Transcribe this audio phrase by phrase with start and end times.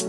[0.00, 0.06] Hi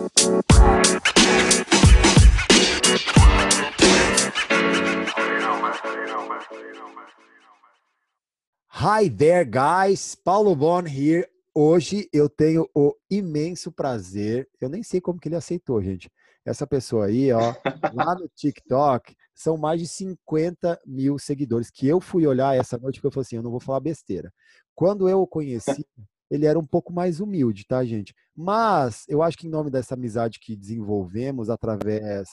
[9.09, 10.15] there, guys.
[10.15, 11.27] Paulo Bon here.
[11.53, 14.47] Hoje eu tenho o imenso prazer.
[14.61, 16.09] Eu nem sei como que ele aceitou, gente.
[16.45, 17.53] Essa pessoa aí, ó,
[17.93, 21.69] lá no TikTok, são mais de 50 mil seguidores.
[21.69, 24.31] Que eu fui olhar essa noite porque eu falei assim: eu não vou falar besteira.
[24.73, 25.85] Quando eu o conheci,
[26.31, 28.15] ele era um pouco mais humilde, tá, gente?
[28.33, 32.29] Mas eu acho que em nome dessa amizade que desenvolvemos através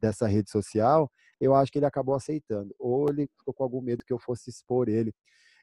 [0.00, 2.72] dessa rede social, eu acho que ele acabou aceitando.
[2.78, 5.12] Ou ele ficou com algum medo que eu fosse expor ele.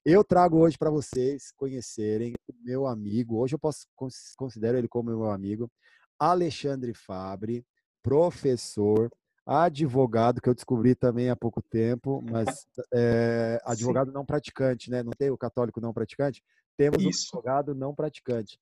[0.03, 3.37] Eu trago hoje para vocês conhecerem o meu amigo.
[3.37, 3.87] Hoje eu posso
[4.35, 5.71] considero ele como meu amigo,
[6.19, 7.65] Alexandre Fabre,
[8.03, 9.09] professor,
[9.45, 14.13] advogado que eu descobri também há pouco tempo, mas é, advogado Sim.
[14.13, 15.01] não praticante, né?
[15.01, 16.43] Não tem o católico não praticante.
[16.79, 17.35] Temos Isso.
[17.35, 18.57] um advogado não praticante.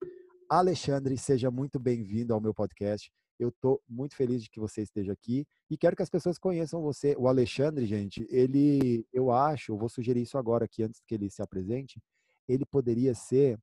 [0.49, 3.13] Alexandre, seja muito bem-vindo ao meu podcast.
[3.37, 6.81] Eu estou muito feliz de que você esteja aqui e quero que as pessoas conheçam
[6.81, 7.15] você.
[7.15, 11.29] O Alexandre, gente, ele, eu acho, eu vou sugerir isso agora aqui antes que ele
[11.29, 12.01] se apresente,
[12.47, 13.59] ele poderia ser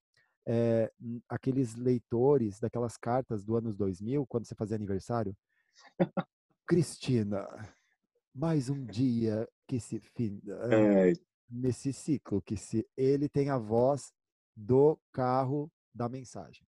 [0.47, 0.89] é,
[1.29, 5.37] aqueles leitores daquelas cartas do anos 2000, quando você fazia aniversário.
[6.65, 7.45] Cristina,
[8.33, 11.13] mais um dia que se finda é.
[11.51, 14.13] nesse ciclo que se ele tem a voz
[14.57, 16.67] do carro da mensagem.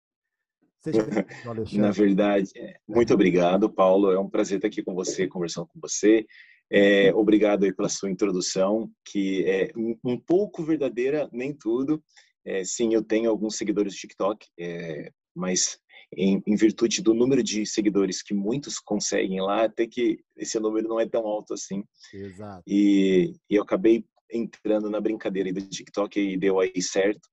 [0.80, 0.98] Seja
[1.78, 4.10] Na verdade, é, muito obrigado, Paulo.
[4.10, 6.26] É um prazer estar aqui com você, conversando com você.
[6.70, 12.02] É, obrigado aí pela sua introdução, que é um pouco verdadeira, nem tudo.
[12.44, 15.78] É, sim, eu tenho alguns seguidores do TikTok, é, mas
[16.16, 20.88] em, em, virtude do número de seguidores que muitos conseguem lá, até que esse número
[20.88, 21.84] não é tão alto assim.
[22.12, 22.62] Exato.
[22.66, 27.28] E, e eu acabei entrando na brincadeira do TikTok e deu aí certo.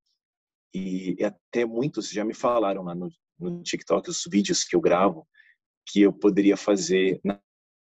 [0.73, 4.81] E, e até muitos já me falaram lá no, no TikTok, os vídeos que eu
[4.81, 5.27] gravo,
[5.87, 7.39] que eu poderia fazer na,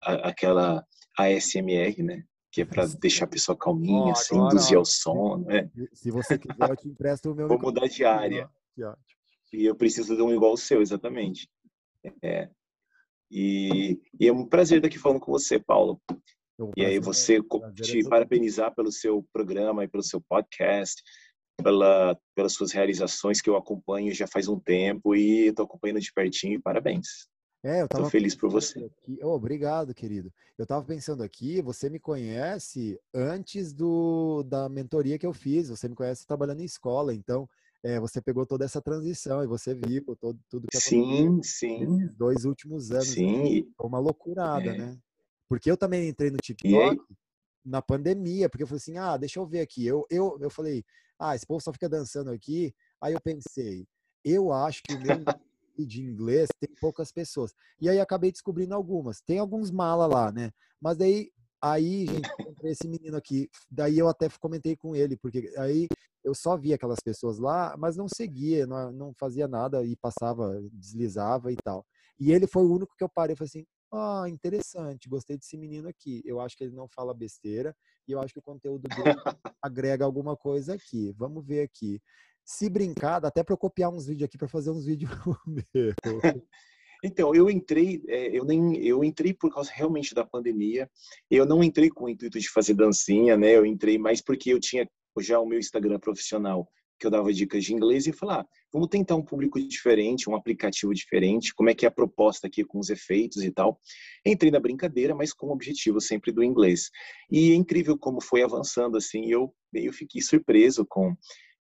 [0.02, 0.86] a, aquela
[1.18, 2.24] ASMR, né?
[2.52, 5.46] Que é para deixar a pessoa calminha, oh, induzir ao sono.
[5.46, 5.70] Né?
[5.94, 8.50] Se você quiser, eu te empresto o meu Vou mudar de área.
[9.52, 11.50] E eu preciso de um igual ao seu, exatamente.
[12.22, 12.50] É.
[13.30, 16.02] E, e, é um prazer estar aqui falando com você, Paulo.
[16.78, 17.42] E aí você
[17.82, 21.02] te é parabenizar pelo seu programa e pelo seu podcast
[21.62, 26.14] pela, pelas suas realizações que eu acompanho já faz um tempo e estou acompanhando de
[26.14, 26.62] pertinho.
[26.62, 27.28] Parabéns.
[27.64, 28.78] É, eu Estou feliz por você.
[28.78, 30.32] Aqui, oh, obrigado, querido.
[30.56, 35.70] Eu estava pensando aqui, você me conhece antes do da mentoria que eu fiz.
[35.70, 37.50] Você me conhece trabalhando em escola, então
[37.84, 41.04] é, você pegou toda essa transição e você viu todo, tudo que aconteceu.
[41.04, 42.08] Sim, sim.
[42.16, 43.08] Dois últimos anos.
[43.08, 43.68] Sim.
[43.76, 44.78] Foi uma loucurada, é.
[44.78, 44.98] né?
[45.50, 47.02] Porque eu também entrei no TikTok
[47.66, 49.86] na pandemia, porque eu falei assim, ah, deixa eu ver aqui.
[49.86, 50.86] Eu, eu, eu falei,
[51.20, 52.74] ah, esse povo só fica dançando aqui.
[53.02, 53.88] Aí eu pensei,
[54.24, 55.08] eu acho que o meu
[55.78, 57.54] de inglês tem poucas pessoas.
[57.80, 59.22] E aí acabei descobrindo algumas.
[59.22, 60.52] Tem alguns mala lá, né?
[60.80, 61.32] Mas daí,
[61.62, 63.50] aí, gente, encontrei esse menino aqui.
[63.70, 65.88] Daí eu até comentei com ele, porque aí
[66.24, 70.60] eu só via aquelas pessoas lá, mas não seguia, não, não fazia nada e passava,
[70.72, 71.86] deslizava e tal.
[72.20, 73.66] E ele foi o único que eu parei e falei assim,
[73.98, 76.22] ah, interessante, gostei desse menino aqui.
[76.26, 77.76] Eu acho que ele não fala besteira
[78.08, 79.16] e eu acho que o conteúdo dele
[79.62, 81.14] agrega alguma coisa aqui.
[81.18, 82.02] Vamos ver aqui.
[82.44, 85.12] Se brincar, dá até para copiar uns vídeos aqui para fazer uns vídeos
[87.04, 90.90] Então, eu entrei, é, eu nem, eu entrei por causa realmente da pandemia.
[91.30, 93.52] Eu não entrei com o intuito de fazer dancinha, né?
[93.52, 94.90] Eu entrei mais porque eu tinha
[95.20, 96.68] já o meu Instagram profissional
[97.00, 100.36] que eu dava dicas de inglês e falar, ah, vamos tentar um público diferente, um
[100.36, 103.80] aplicativo diferente, como é que é a proposta aqui com os efeitos e tal.
[104.26, 106.90] Entrei na brincadeira, mas com o objetivo sempre do inglês.
[107.30, 111.16] E é incrível como foi avançando assim, eu meio fiquei surpreso com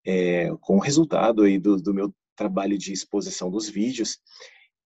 [0.06, 4.18] é, com o resultado aí do, do meu trabalho de exposição dos vídeos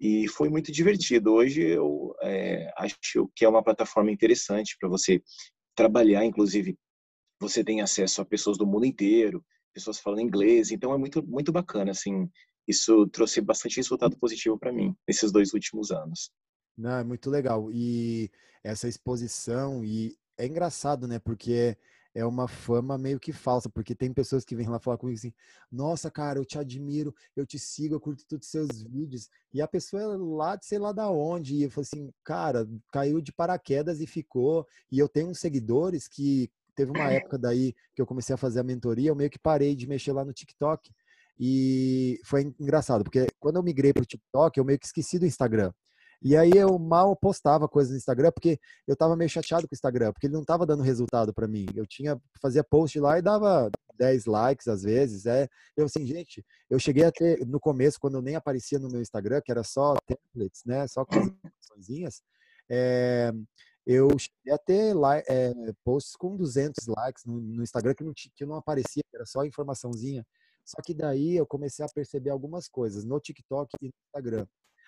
[0.00, 1.32] e foi muito divertido.
[1.32, 5.22] Hoje eu é, acho que é uma plataforma interessante para você
[5.76, 6.76] trabalhar, inclusive
[7.40, 11.52] você tem acesso a pessoas do mundo inteiro, pessoas falando inglês, então é muito muito
[11.52, 12.28] bacana assim.
[12.66, 16.30] Isso trouxe bastante resultado positivo para mim nesses dois últimos anos.
[16.76, 17.70] Não, é muito legal.
[17.72, 18.30] E
[18.62, 21.18] essa exposição e é engraçado, né?
[21.18, 21.76] Porque
[22.14, 25.32] é uma fama meio que falsa, porque tem pessoas que vêm lá falar comigo assim:
[25.70, 29.28] "Nossa, cara, eu te admiro, eu te sigo, eu curto todos os seus vídeos".
[29.52, 32.68] E a pessoa é lá de sei lá da onde, e eu falo assim: "Cara,
[32.92, 34.66] caiu de paraquedas e ficou".
[34.90, 38.60] E eu tenho uns seguidores que teve uma época daí que eu comecei a fazer
[38.60, 40.90] a mentoria, eu meio que parei de mexer lá no TikTok.
[41.38, 45.26] E foi engraçado, porque quando eu migrei para o TikTok, eu meio que esqueci do
[45.26, 45.72] Instagram.
[46.24, 49.76] E aí eu mal postava coisas no Instagram, porque eu tava meio chateado com o
[49.76, 51.66] Instagram, porque ele não tava dando resultado para mim.
[51.74, 55.26] Eu tinha fazia post lá e dava 10 likes às vezes.
[55.26, 58.88] É, eu assim, gente, eu cheguei a ter no começo, quando eu nem aparecia no
[58.88, 60.86] meu Instagram, que era só templates, né?
[60.86, 62.22] Só com as informações,
[62.70, 63.32] é,
[63.86, 64.94] eu cheguei a ter
[65.28, 65.52] é,
[65.84, 70.24] posts com 200 likes no, no Instagram que não, que não aparecia, era só informaçãozinha.
[70.64, 74.46] Só que daí eu comecei a perceber algumas coisas no TikTok e no Instagram.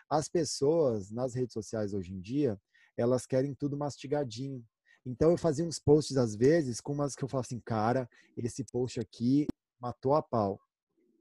[0.08, 2.58] As pessoas nas redes sociais hoje em dia,
[2.96, 4.64] elas querem tudo mastigadinho.
[5.04, 8.64] Então eu fazia uns posts às vezes com umas que eu falava assim, cara, esse
[8.64, 9.46] post aqui
[9.80, 10.60] matou a pau.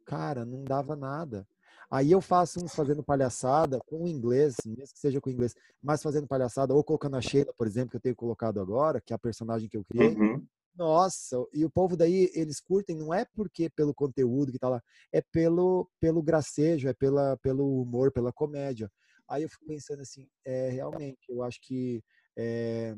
[0.06, 1.48] Cara, não dava nada.
[1.94, 5.54] Aí eu faço uns fazendo palhaçada com o inglês, mesmo que seja com o inglês,
[5.80, 9.14] mas fazendo palhaçada, ou colocando a Sheila, por exemplo, que eu tenho colocado agora, que
[9.14, 10.16] é a personagem que eu criei.
[10.16, 10.44] Uhum.
[10.76, 14.82] Nossa, e o povo daí, eles curtem, não é porque pelo conteúdo que tá lá,
[15.12, 18.90] é pelo, pelo gracejo, é pela, pelo humor, pela comédia.
[19.30, 22.04] Aí eu fico pensando assim, é, realmente, eu acho que
[22.36, 22.96] é,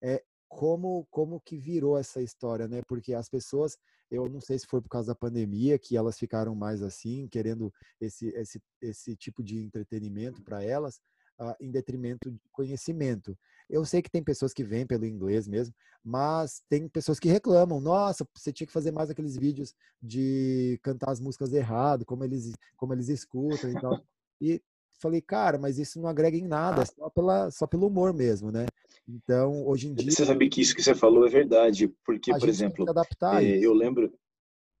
[0.00, 2.82] é como, como que virou essa história, né?
[2.86, 3.76] Porque as pessoas,
[4.10, 7.72] eu não sei se foi por causa da pandemia que elas ficaram mais assim, querendo
[8.00, 11.00] esse, esse, esse tipo de entretenimento para elas,
[11.40, 13.36] uh, em detrimento de conhecimento.
[13.68, 17.80] Eu sei que tem pessoas que vêm pelo inglês mesmo, mas tem pessoas que reclamam:
[17.80, 22.52] nossa, você tinha que fazer mais aqueles vídeos de cantar as músicas errado, como eles,
[22.76, 24.00] como eles escutam e tal.
[24.40, 24.62] E
[25.00, 28.66] falei, cara, mas isso não agrega em nada, só, pela, só pelo humor mesmo, né?
[29.08, 30.10] Então, hoje em dia.
[30.10, 33.72] Você sabe que isso que você falou é verdade, porque, por exemplo, adaptar é, eu
[33.72, 34.12] lembro.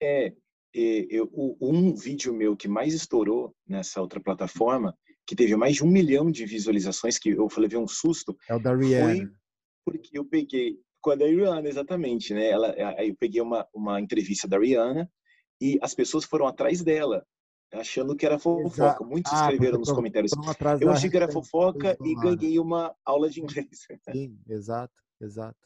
[0.02, 0.32] É,
[0.76, 1.30] é, eu,
[1.60, 6.30] um vídeo meu que mais estourou nessa outra plataforma que teve mais de um milhão
[6.30, 8.36] de visualizações, que eu falei, vi um susto.
[8.48, 9.30] É o da Rihanna.
[9.84, 12.48] porque eu peguei, com a da Rihanna, exatamente, né?
[12.48, 15.10] Ela, aí eu peguei uma, uma entrevista da Rihanna
[15.60, 17.26] e as pessoas foram atrás dela,
[17.72, 19.04] achando que era fofoca.
[19.04, 20.32] Muitos ah, escreveram nos comentários.
[20.80, 23.86] Eu achei que era fofoca e ganhei uma aula de inglês.
[24.10, 25.58] Sim, exato, exato.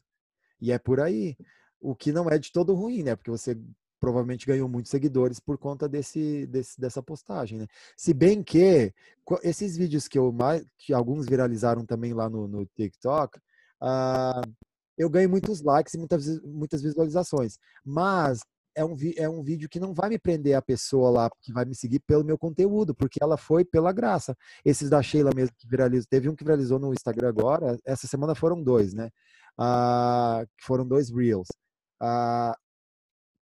[0.61, 1.37] E é por aí.
[1.81, 3.17] O que não é de todo ruim, né?
[3.17, 3.59] Porque você
[4.03, 7.67] provavelmente ganhou muitos seguidores por conta desse, desse, dessa postagem, né?
[7.97, 8.93] Se bem que
[9.45, 13.39] esses vídeos que eu mais, que alguns viralizaram também lá no, no TikTok,
[13.81, 14.43] uh,
[14.99, 18.41] eu ganho muitos likes e muitas, muitas visualizações, mas
[18.75, 21.65] é um, é um vídeo que não vai me prender a pessoa lá que vai
[21.65, 24.37] me seguir pelo meu conteúdo, porque ela foi pela graça.
[24.65, 28.35] Esses da Sheila mesmo que viralizou, teve um que viralizou no Instagram agora, essa semana
[28.35, 29.11] foram dois, né?
[29.59, 31.49] Uh, foram dois Reels.
[32.03, 32.55] Uh,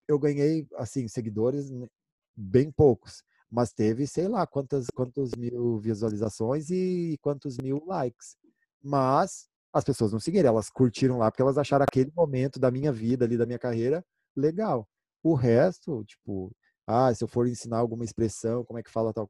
[0.08, 1.88] eu ganhei, assim, seguidores né,
[2.36, 8.38] bem poucos, mas teve, sei lá, quantas, quantos mil visualizações e quantos mil likes.
[8.82, 12.92] Mas as pessoas não seguiram, elas curtiram lá porque elas acharam aquele momento da minha
[12.92, 14.04] vida ali, da minha carreira,
[14.36, 14.88] legal.
[15.24, 16.56] O resto, tipo,
[16.86, 19.30] ah, se eu for ensinar alguma expressão, como é que fala tal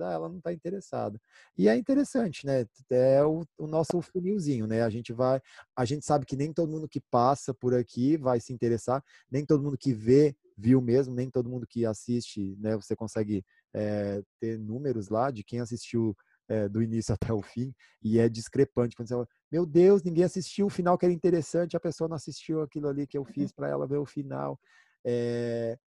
[0.00, 1.20] ela não está interessada.
[1.56, 2.64] E é interessante, né?
[2.90, 4.82] É o, o, nosso funilzinho, né?
[4.82, 5.40] A gente vai,
[5.76, 9.44] a gente sabe que nem todo mundo que passa por aqui vai se interessar, nem
[9.44, 12.74] todo mundo que vê viu mesmo, nem todo mundo que assiste, né?
[12.76, 13.44] Você consegue
[13.74, 16.16] é, ter números lá de quem assistiu
[16.48, 20.24] é, do início até o fim e é discrepante quando você fala, meu Deus, ninguém
[20.24, 23.52] assistiu o final que era interessante, a pessoa não assistiu aquilo ali que eu fiz
[23.52, 24.58] para ela ver o final.
[25.04, 25.78] É,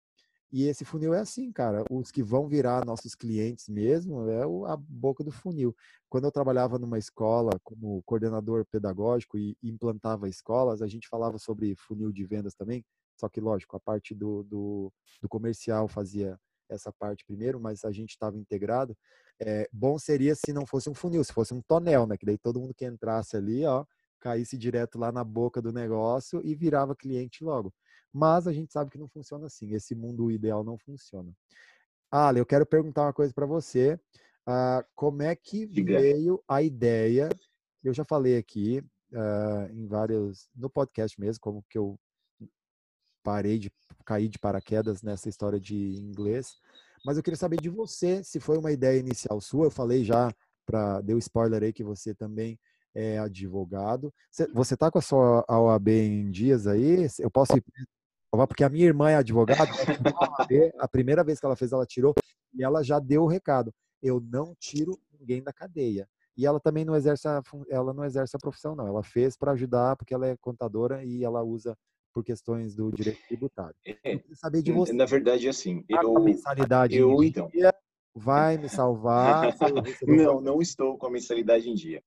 [0.53, 1.85] e esse funil é assim, cara.
[1.91, 5.75] Os que vão virar nossos clientes mesmo é a boca do funil.
[6.09, 11.75] Quando eu trabalhava numa escola como coordenador pedagógico e implantava escolas, a gente falava sobre
[11.77, 12.85] funil de vendas também.
[13.19, 16.39] Só que, lógico, a parte do, do, do comercial fazia
[16.69, 18.97] essa parte primeiro, mas a gente estava integrado.
[19.41, 22.17] É, bom seria se não fosse um funil, se fosse um tonel, né?
[22.17, 23.85] Que daí todo mundo que entrasse ali, ó,
[24.21, 27.75] caísse direto lá na boca do negócio e virava cliente logo.
[28.15, 29.75] Mas a gente sabe que não funciona assim.
[29.75, 31.33] Esse mundo ideal não funciona.
[32.09, 33.99] Ale, eu quero perguntar uma coisa para você.
[34.47, 37.29] Uh, como é que veio a ideia?
[37.83, 38.81] Eu já falei aqui
[39.13, 41.99] uh, em vários no podcast mesmo, como que eu
[43.25, 43.73] parei de
[44.05, 46.55] cair de paraquedas nessa história de inglês.
[47.05, 49.67] Mas eu queria saber de você, se foi uma ideia inicial sua.
[49.67, 50.33] Eu falei já
[50.65, 52.59] para deu spoiler aí que você também
[52.94, 54.15] é advogado.
[54.55, 57.09] Você está com a sua OAB em dias aí?
[57.19, 57.65] Eu posso ir
[58.46, 59.70] porque a minha irmã é advogada,
[60.79, 62.14] a primeira vez que ela fez, ela tirou,
[62.53, 63.72] e ela já deu o recado.
[64.03, 66.08] Eu não tiro ninguém da cadeia.
[66.36, 68.88] E ela também não exerce a, ela não exerce a profissão, não.
[68.88, 71.76] Ela fez para ajudar, porque ela é contadora e ela usa
[72.12, 73.74] por questões do direito tributário.
[73.84, 74.93] É, saber de você.
[74.93, 77.72] Na verdade, assim, eu, a mensalidade eu, então, dia
[78.14, 79.53] vai me salvar.
[80.06, 82.03] não, não estou com a mensalidade em dia.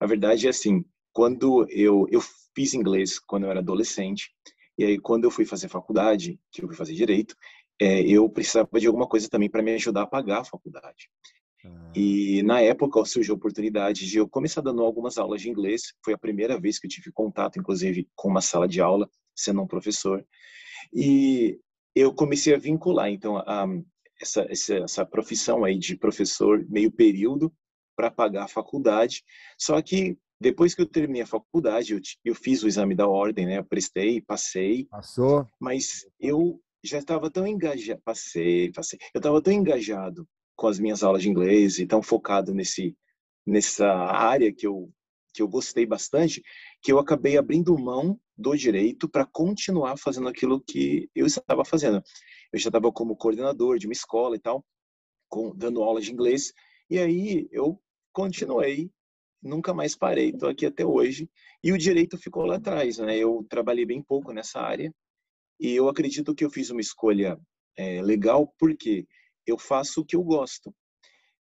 [0.00, 2.20] A verdade é assim, quando eu, eu
[2.54, 4.30] fiz inglês quando eu era adolescente,
[4.78, 7.34] e aí, quando eu fui fazer faculdade, que eu fui fazer direito,
[7.80, 11.10] é, eu precisava de alguma coisa também para me ajudar a pagar a faculdade.
[11.64, 11.92] Ah.
[11.96, 15.94] E na época surgiu a oportunidade de eu começar dando algumas aulas de inglês.
[16.04, 19.60] Foi a primeira vez que eu tive contato, inclusive, com uma sala de aula, sendo
[19.62, 20.24] um professor.
[20.92, 21.58] E
[21.94, 23.66] eu comecei a vincular, então, a,
[24.20, 27.52] essa, essa, essa profissão aí de professor meio período
[27.96, 29.24] para pagar a faculdade.
[29.58, 33.46] Só que depois que eu terminei a faculdade, eu, eu fiz o exame da ordem,
[33.46, 33.58] né?
[33.58, 34.84] Eu prestei, passei.
[34.86, 35.46] Passou?
[35.60, 38.98] Mas eu já estava tão engajado, passei, passei.
[39.12, 40.26] Eu estava tão engajado
[40.56, 42.96] com as minhas aulas de inglês e tão focado nesse
[43.46, 44.92] nessa área que eu
[45.34, 46.42] que eu gostei bastante,
[46.82, 52.02] que eu acabei abrindo mão do direito para continuar fazendo aquilo que eu estava fazendo.
[52.52, 54.64] Eu já estava como coordenador de uma escola e tal,
[55.28, 56.52] com, dando aula de inglês,
[56.90, 57.80] e aí eu
[58.12, 58.90] continuei,
[59.42, 61.28] nunca mais parei, estou aqui até hoje,
[61.62, 63.16] e o direito ficou lá atrás, né?
[63.16, 64.92] Eu trabalhei bem pouco nessa área,
[65.60, 67.38] e eu acredito que eu fiz uma escolha
[67.76, 69.06] é, legal, porque
[69.46, 70.74] eu faço o que eu gosto.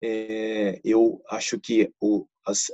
[0.02, 2.26] É, eu acho que o,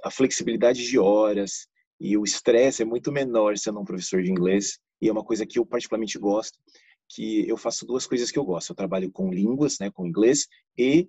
[0.03, 1.67] a flexibilidade de horas
[2.01, 5.47] e o estresse é muito menor sendo um professor de inglês e é uma coisa
[5.47, 6.59] que eu particularmente gosto
[7.09, 10.47] que eu faço duas coisas que eu gosto eu trabalho com línguas né com inglês
[10.79, 11.09] e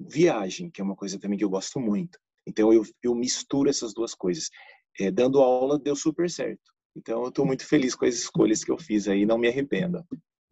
[0.00, 3.92] viagem que é uma coisa também que eu gosto muito então eu, eu misturo essas
[3.92, 4.50] duas coisas
[4.98, 8.70] é, dando aula deu super certo então eu estou muito feliz com as escolhas que
[8.70, 10.04] eu fiz aí não me arrependo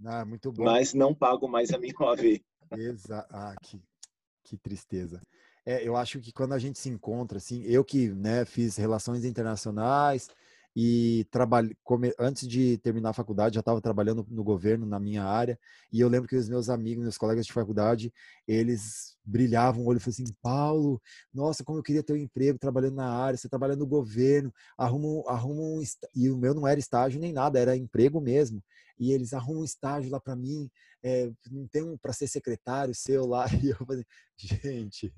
[0.04, 0.64] ah, muito bom.
[0.64, 2.42] mas não pago mais a minha OAV
[2.76, 3.28] Exato.
[3.30, 3.80] Ah, que,
[4.42, 5.20] que tristeza.
[5.66, 9.24] É, eu acho que quando a gente se encontra, assim, eu que né, fiz relações
[9.24, 10.28] internacionais
[10.76, 11.76] e trabalhei,
[12.18, 15.58] antes de terminar a faculdade, já estava trabalhando no governo, na minha área,
[15.92, 18.12] e eu lembro que os meus amigos, meus colegas de faculdade,
[18.46, 21.00] eles brilhavam o olho e falaram assim, Paulo,
[21.32, 25.22] nossa, como eu queria ter um emprego trabalhando na área, você trabalha no governo, arruma,
[25.30, 25.82] arruma um...
[26.14, 28.62] E o meu não era estágio nem nada, era emprego mesmo.
[28.98, 30.70] E eles arrumam um estágio lá para mim,
[31.02, 33.46] é, não tem um para ser secretário seu lá.
[33.64, 34.04] E eu falei,
[34.36, 35.12] gente,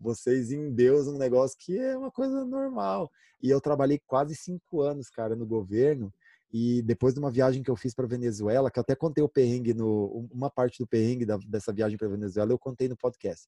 [0.00, 3.10] vocês em Deus um negócio que é uma coisa normal.
[3.42, 6.12] E eu trabalhei quase cinco anos, cara, no governo.
[6.52, 9.28] E depois de uma viagem que eu fiz para Venezuela, que eu até contei o
[9.28, 13.46] perrengue no uma parte do perrengue da, dessa viagem para Venezuela, eu contei no podcast.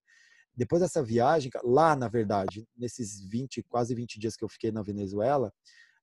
[0.54, 4.82] Depois dessa viagem, lá na verdade, nesses 20, quase 20 dias que eu fiquei na
[4.82, 5.52] Venezuela,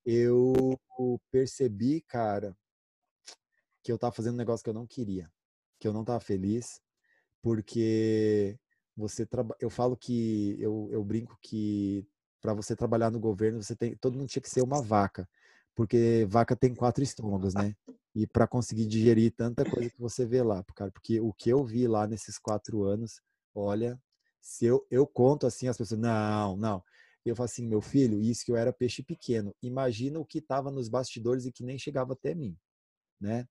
[0.06, 0.80] eu
[1.32, 2.56] percebi, cara,
[3.84, 5.30] que eu tava fazendo um negócio que eu não queria,
[5.80, 6.82] que eu não tava feliz,
[7.42, 8.58] porque
[8.98, 9.56] você traba...
[9.60, 12.06] eu falo que eu, eu brinco que
[12.42, 15.30] para você trabalhar no governo você tem todo mundo tinha que ser uma vaca
[15.76, 17.76] porque vaca tem quatro estômagos né
[18.16, 21.64] e para conseguir digerir tanta coisa que você vê lá cara porque o que eu
[21.64, 23.22] vi lá nesses quatro anos
[23.54, 24.02] olha
[24.42, 26.84] se eu eu conto assim as pessoas não não
[27.24, 30.72] eu falo assim meu filho isso que eu era peixe pequeno imagina o que estava
[30.72, 32.58] nos bastidores e que nem chegava até mim
[33.22, 33.48] né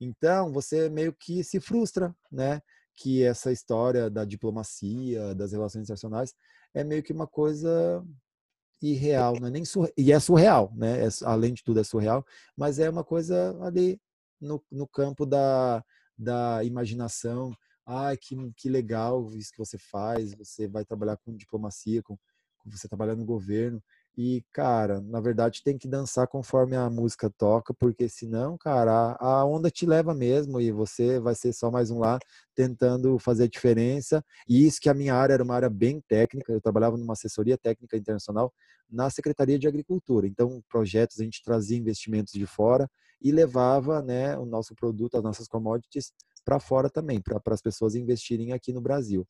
[0.00, 2.60] então você meio que se frustra né
[2.98, 6.34] que essa história da diplomacia, das relações internacionais,
[6.74, 8.04] é meio que uma coisa
[8.82, 11.06] irreal, não é nem surreal, e é surreal, né?
[11.06, 12.24] É, além de tudo é surreal,
[12.56, 14.00] mas é uma coisa ali
[14.40, 15.84] no, no campo da,
[16.16, 17.54] da imaginação.
[17.86, 22.16] Ai, que, que legal isso que você faz, você vai trabalhar com diplomacia, com,
[22.58, 23.82] com você trabalhar no governo.
[24.20, 29.44] E, cara, na verdade tem que dançar conforme a música toca, porque senão, cara, a
[29.44, 32.18] onda te leva mesmo e você vai ser só mais um lá
[32.52, 34.24] tentando fazer a diferença.
[34.48, 37.56] E isso que a minha área era uma área bem técnica, eu trabalhava numa assessoria
[37.56, 38.52] técnica internacional
[38.90, 40.26] na Secretaria de Agricultura.
[40.26, 42.90] Então, projetos a gente trazia investimentos de fora
[43.22, 46.12] e levava, né, o nosso produto, as nossas commodities
[46.44, 49.24] para fora também, para as pessoas investirem aqui no Brasil.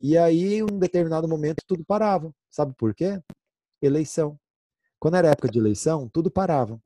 [0.00, 2.34] E aí, em um determinado momento, tudo parava.
[2.50, 3.20] Sabe por quê?
[3.82, 4.38] Eleição.
[4.98, 6.80] Quando era época de eleição, tudo parava.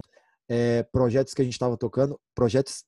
[0.49, 2.85] É, projetos que a gente estava tocando, projetos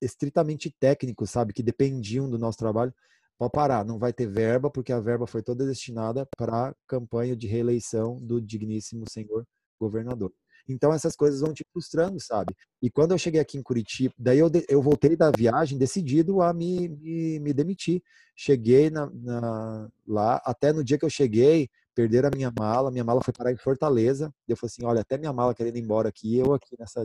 [0.00, 2.94] estritamente técnicos, sabe, que dependiam do nosso trabalho,
[3.38, 7.36] pode parar, não vai ter verba, porque a verba foi toda destinada para a campanha
[7.36, 9.44] de reeleição do digníssimo senhor
[9.78, 10.32] governador.
[10.68, 12.54] Então essas coisas vão te frustrando, sabe?
[12.82, 16.52] E quando eu cheguei aqui em Curitiba, daí eu, eu voltei da viagem decidido a
[16.52, 18.02] me, me, me demitir.
[18.36, 23.02] Cheguei na, na, lá, até no dia que eu cheguei, perderam a minha mala, minha
[23.02, 24.32] mala foi parar em Fortaleza.
[24.46, 27.04] Eu falei assim, olha, até minha mala querendo ir embora aqui, eu aqui nessa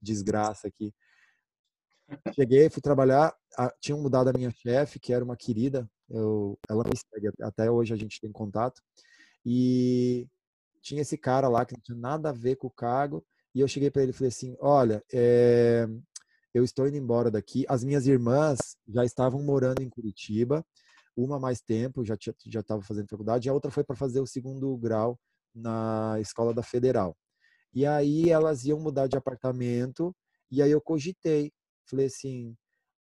[0.00, 0.94] desgraça aqui.
[2.32, 3.34] Cheguei, fui trabalhar,
[3.80, 7.94] tinham mudado a minha chefe, que era uma querida, eu, ela me segue, até hoje
[7.94, 8.80] a gente tem contato,
[9.44, 10.28] e
[10.80, 13.66] tinha esse cara lá que não tinha nada a ver com o cargo, e eu
[13.66, 15.88] cheguei para ele e falei assim, olha, é,
[16.54, 20.64] eu estou indo embora daqui, as minhas irmãs já estavam morando em Curitiba,
[21.16, 22.16] uma mais tempo, já
[22.46, 25.18] já estava fazendo faculdade, e a outra foi para fazer o segundo grau
[25.54, 27.16] na escola da Federal.
[27.74, 30.14] E aí elas iam mudar de apartamento,
[30.50, 31.52] e aí eu cogitei,
[31.88, 32.56] falei assim,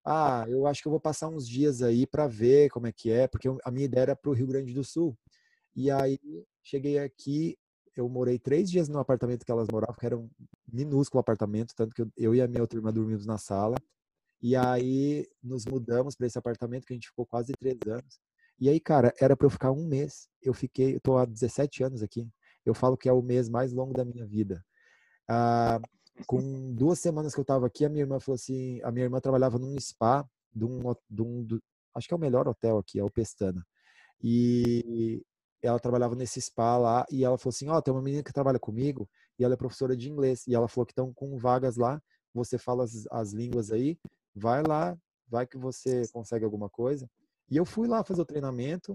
[0.06, 3.12] ah, eu acho que eu vou passar uns dias aí para ver como é que
[3.12, 5.18] é, porque a minha ideia era para o Rio Grande do Sul.
[5.75, 6.20] E aí
[6.63, 7.58] cheguei aqui,
[7.96, 10.30] eu morei três dias no apartamento que elas moravam, que era um
[10.72, 13.75] minúsculo apartamento, tanto que eu, eu e a minha outra irmã dormimos na sala.
[14.42, 18.20] E aí nos mudamos para esse apartamento que a gente ficou quase três anos.
[18.60, 20.28] E aí, cara, era para eu ficar um mês.
[20.42, 22.28] Eu fiquei, eu tô há 17 anos aqui.
[22.66, 24.64] Eu falo que é o mês mais longo da minha vida.
[25.28, 25.80] Ah,
[26.28, 29.20] com duas semanas que eu tava aqui, a minha irmã falou assim, a minha irmã
[29.20, 30.80] trabalhava num spa de um,
[31.10, 31.62] de um do,
[31.96, 33.66] acho que é o melhor hotel aqui, é o Pestana.
[34.22, 35.24] E
[35.62, 38.34] ela trabalhava nesse spa lá e ela falou assim, ó, oh, tem uma menina que
[38.34, 40.46] trabalha comigo e ela é professora de inglês.
[40.48, 42.02] E ela falou que estão com vagas lá,
[42.34, 43.98] você fala as, as línguas aí,
[44.36, 44.98] vai lá,
[45.28, 47.10] vai que você consegue alguma coisa.
[47.50, 48.94] E eu fui lá fazer o treinamento,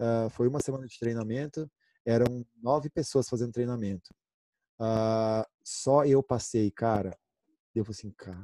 [0.00, 1.70] uh, foi uma semana de treinamento,
[2.04, 4.14] eram nove pessoas fazendo treinamento.
[4.80, 7.16] Uh, só eu passei, cara.
[7.74, 8.38] Eu falei assim, cara,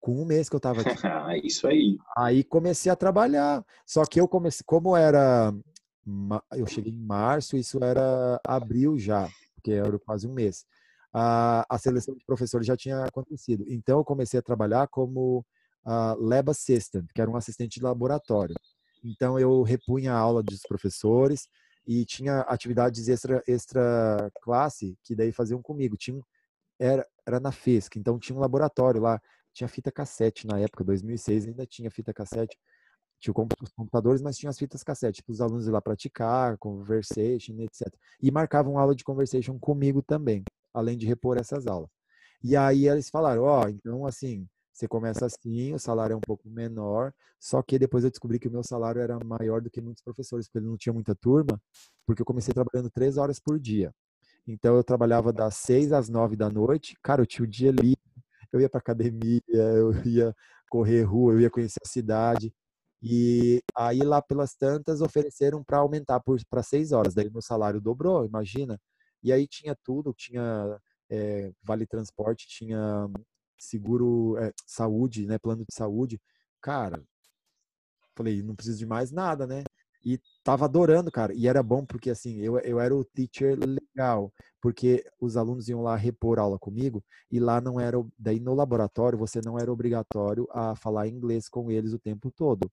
[0.00, 0.90] com um mês que eu tava aqui.
[1.46, 1.96] Isso aí.
[2.16, 3.64] Aí comecei a trabalhar.
[3.86, 5.52] Só que eu comecei, como era,
[6.52, 10.66] eu cheguei em março, isso era abril já, porque era quase um mês.
[11.12, 13.64] A, a seleção de professores já tinha acontecido.
[13.68, 15.44] Então eu comecei a trabalhar como
[15.84, 18.54] uh, lab assistant, que era um assistente de laboratório.
[19.04, 21.48] Então eu repunha a aula dos professores
[21.86, 25.96] e tinha atividades extra extra classe que daí faziam comigo.
[25.96, 26.20] Tinha
[26.78, 29.20] era era na FESC, então tinha um laboratório lá
[29.52, 32.58] tinha fita cassete na época, 2006 ainda tinha fita cassete.
[33.20, 37.54] Tinha os computadores, mas tinha as fitas cassete, para os alunos ir lá praticar, conversation,
[37.60, 37.86] etc.
[38.20, 40.42] E marcavam aula de conversation comigo também,
[40.74, 41.90] além de repor essas aulas.
[42.42, 46.20] E aí eles falaram, ó, oh, então assim, você começa assim, o salário é um
[46.20, 49.80] pouco menor, só que depois eu descobri que o meu salário era maior do que
[49.80, 51.60] muitos professores, porque ele não tinha muita turma,
[52.06, 53.92] porque eu comecei trabalhando três horas por dia.
[54.46, 58.02] Então eu trabalhava das seis às nove da noite, cara, eu tinha o dia livre
[58.52, 60.34] eu ia para academia, eu ia
[60.70, 62.52] correr rua, eu ia conhecer a cidade.
[63.02, 67.14] E aí lá pelas tantas ofereceram para aumentar para seis horas.
[67.14, 68.78] Daí meu salário dobrou, imagina.
[69.22, 73.08] E aí tinha tudo, tinha é, vale transporte, tinha
[73.58, 76.20] seguro, é, saúde, né, plano de saúde.
[76.60, 77.02] Cara,
[78.16, 79.64] falei, não preciso de mais nada, né?
[80.04, 81.32] E tava adorando, cara.
[81.34, 85.82] E era bom porque, assim, eu, eu era o teacher legal, porque os alunos iam
[85.82, 87.96] lá repor aula comigo e lá não era.
[88.18, 92.70] Daí no laboratório você não era obrigatório a falar inglês com eles o tempo todo.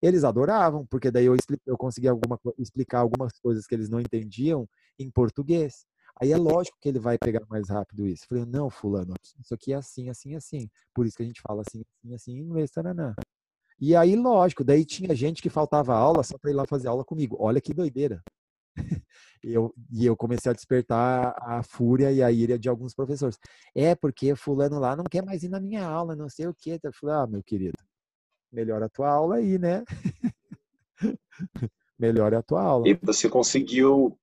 [0.00, 4.68] Eles adoravam, porque daí eu, eu conseguia alguma, explicar algumas coisas que eles não entendiam
[4.98, 5.86] em português.
[6.20, 8.26] Aí é lógico que ele vai pegar mais rápido isso.
[8.28, 10.68] Falei, não, fulano, isso aqui é assim, assim, assim.
[10.94, 13.14] Por isso que a gente fala assim, assim, assim em inglês, taranã.
[13.80, 17.04] E aí, lógico, daí tinha gente que faltava aula só para ir lá fazer aula
[17.04, 17.36] comigo.
[17.38, 18.22] Olha que doideira.
[19.42, 23.38] eu, e eu comecei a despertar a fúria e a ira de alguns professores.
[23.74, 26.80] É porque fulano lá não quer mais ir na minha aula, não sei o quê.
[26.82, 27.78] Eu falei, ah, meu querido,
[28.52, 29.84] melhora a tua aula aí, né?
[31.98, 32.88] melhora a tua aula.
[32.88, 34.18] E você conseguiu,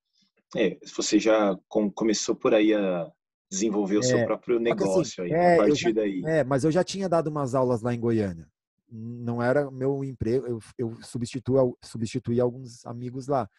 [0.55, 3.09] é, você já com, começou por aí a
[3.49, 6.21] desenvolver o é, seu próprio assim, negócio assim, aí, é, a partir já, daí.
[6.25, 8.47] É, mas eu já tinha dado umas aulas lá em Goiânia
[8.95, 13.49] não era meu emprego, eu, eu substituí, substituí alguns amigos lá.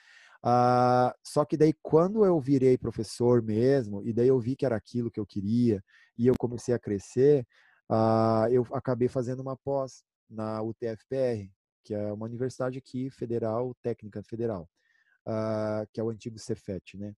[0.43, 4.77] Ah, só que daí quando eu virei professor mesmo, e daí eu vi que era
[4.77, 5.83] aquilo que eu queria,
[6.17, 7.45] e eu comecei a crescer,
[7.91, 11.51] ah, eu acabei fazendo uma pós na UTFPR,
[11.85, 14.69] que é uma universidade aqui, federal, técnica federal,
[15.27, 17.15] ah, que é o antigo Cefet, né?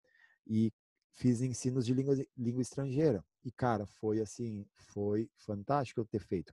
[0.47, 0.73] E
[1.13, 3.25] fiz ensinos de língua, língua estrangeira.
[3.45, 6.53] E, cara, foi assim, foi fantástico eu ter feito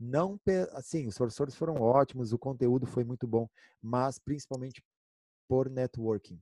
[0.00, 0.40] não
[0.72, 3.46] assim, os professores foram ótimos, o conteúdo foi muito bom,
[3.82, 4.82] mas principalmente
[5.46, 6.40] por networking.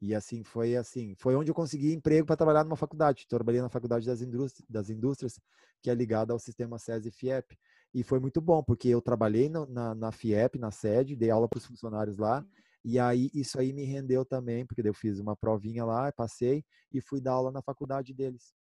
[0.00, 3.26] E assim foi assim, foi onde eu consegui emprego para trabalhar numa faculdade.
[3.26, 5.40] Trabalhei na faculdade das indústrias, das indústrias
[5.82, 7.58] que é ligada ao sistema SESI FIEP.
[7.94, 11.48] E foi muito bom, porque eu trabalhei na, na, na FIEP, na sede, dei aula
[11.48, 12.44] para os funcionários lá.
[12.84, 17.00] E aí isso aí me rendeu também, porque eu fiz uma provinha lá, passei e
[17.00, 18.54] fui dar aula na faculdade deles.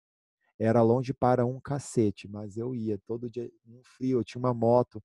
[0.59, 4.19] Era longe para um cacete, mas eu ia todo dia no frio.
[4.19, 5.03] Eu tinha uma moto,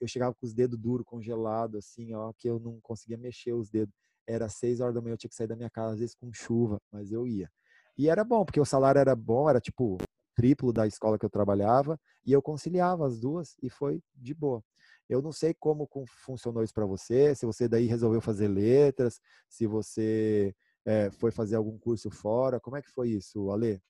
[0.00, 3.70] eu chegava com os dedos duros, congelados, assim, ó, que eu não conseguia mexer os
[3.70, 3.94] dedos.
[4.26, 6.32] Era seis horas da manhã, eu tinha que sair da minha casa, às vezes com
[6.32, 7.50] chuva, mas eu ia.
[7.96, 9.98] E era bom, porque o salário era bom, era tipo
[10.38, 14.62] triplo da escola que eu trabalhava, e eu conciliava as duas e foi de boa.
[15.08, 15.88] Eu não sei como
[16.24, 21.56] funcionou isso para você, se você daí resolveu fazer letras, se você é, foi fazer
[21.56, 23.82] algum curso fora, como é que foi isso, Ale?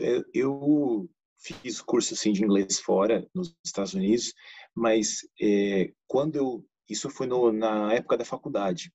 [0.00, 1.08] É, eu
[1.38, 4.32] fiz curso assim, de inglês fora, nos Estados Unidos,
[4.74, 6.66] mas é, quando eu.
[6.88, 8.92] Isso foi no, na época da faculdade.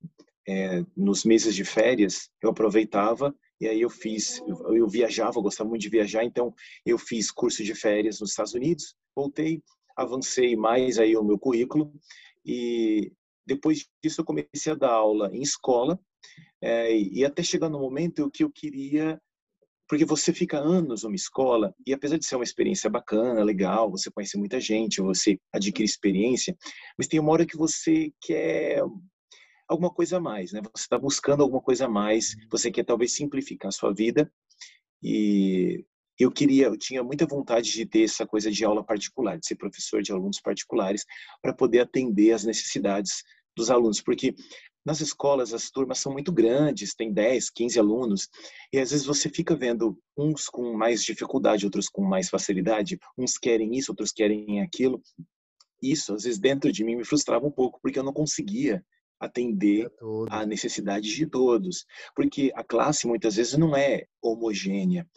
[0.47, 4.41] É, nos meses de férias, eu aproveitava e aí eu fiz.
[4.47, 8.55] Eu, viajava, eu gostava muito de viajar, então eu fiz curso de férias nos Estados
[8.55, 9.61] Unidos, voltei,
[9.95, 11.93] avancei mais aí o meu currículo
[12.43, 13.13] e
[13.45, 15.99] depois disso eu comecei a dar aula em escola
[16.59, 19.21] é, e até chegar no momento que eu queria
[19.87, 24.09] porque você fica anos numa escola e apesar de ser uma experiência bacana, legal, você
[24.09, 26.57] conhece muita gente, você adquire experiência,
[26.97, 28.81] mas tem uma hora que você quer
[29.71, 30.61] alguma coisa a mais, né?
[30.61, 32.47] Você está buscando alguma coisa a mais, uhum.
[32.51, 34.31] você quer talvez simplificar a sua vida
[35.01, 35.85] e
[36.19, 39.55] eu queria, eu tinha muita vontade de ter essa coisa de aula particular, de ser
[39.55, 41.05] professor de alunos particulares,
[41.41, 43.23] para poder atender às necessidades
[43.55, 44.35] dos alunos, porque
[44.85, 48.29] nas escolas as turmas são muito grandes, tem 10, 15 alunos,
[48.71, 53.37] e às vezes você fica vendo uns com mais dificuldade, outros com mais facilidade, uns
[53.37, 55.01] querem isso, outros querem aquilo.
[55.81, 58.85] Isso, às vezes, dentro de mim me frustrava um pouco, porque eu não conseguia
[59.21, 59.87] atender
[60.29, 65.07] à necessidade de todos, porque a classe muitas vezes não é homogênea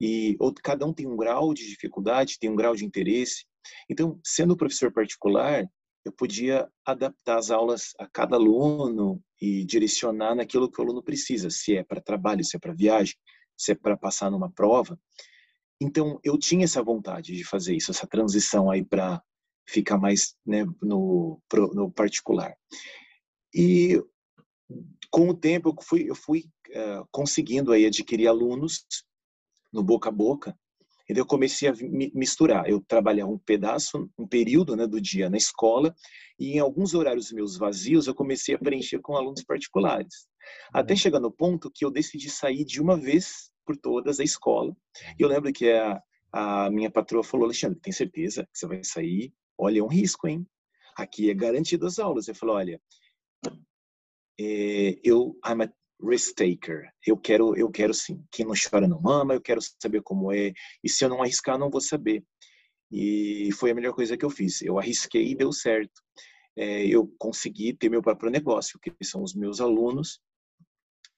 [0.00, 3.46] e cada um tem um grau de dificuldade, tem um grau de interesse.
[3.88, 5.66] Então, sendo professor particular,
[6.04, 11.50] eu podia adaptar as aulas a cada aluno e direcionar naquilo que o aluno precisa,
[11.50, 13.14] se é para trabalho, se é para viagem,
[13.56, 14.98] se é para passar numa prova.
[15.80, 19.20] Então, eu tinha essa vontade de fazer isso, essa transição aí para
[19.68, 21.40] ficar mais né, no,
[21.74, 22.54] no particular.
[23.54, 24.02] E
[25.10, 28.84] com o tempo eu fui, eu fui uh, conseguindo aí adquirir alunos
[29.72, 30.56] no boca a boca.
[31.08, 31.74] E daí eu comecei a
[32.14, 32.68] misturar.
[32.68, 35.94] Eu trabalhava um pedaço, um período né, do dia na escola
[36.38, 40.26] e em alguns horários meus vazios eu comecei a preencher com alunos particulares.
[40.72, 40.98] Até uhum.
[40.98, 44.76] chegar no ponto que eu decidi sair de uma vez por todas da escola.
[45.18, 46.00] E eu lembro que a,
[46.32, 49.32] a minha patroa falou, Alexandre, tem certeza que você vai sair?
[49.56, 50.46] Olha, é um risco, hein?
[50.96, 52.26] Aqui é garantido as aulas.
[52.26, 52.80] Eu falei, olha,
[54.38, 55.72] é, eu I'm a
[56.02, 56.90] risk taker.
[57.06, 58.22] Eu quero, eu quero sim.
[58.30, 59.34] Quem não chora não mama.
[59.34, 60.52] Eu quero saber como é.
[60.82, 62.24] E se eu não arriscar, não vou saber.
[62.90, 64.62] E foi a melhor coisa que eu fiz.
[64.62, 66.02] Eu arrisquei e deu certo.
[66.56, 70.20] É, eu consegui ter meu próprio negócio, que são os meus alunos.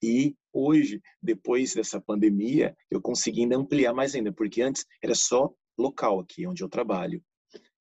[0.02, 5.52] E hoje, depois dessa pandemia, eu consegui ainda ampliar mais ainda, porque antes era só
[5.76, 7.22] local aqui onde eu trabalho.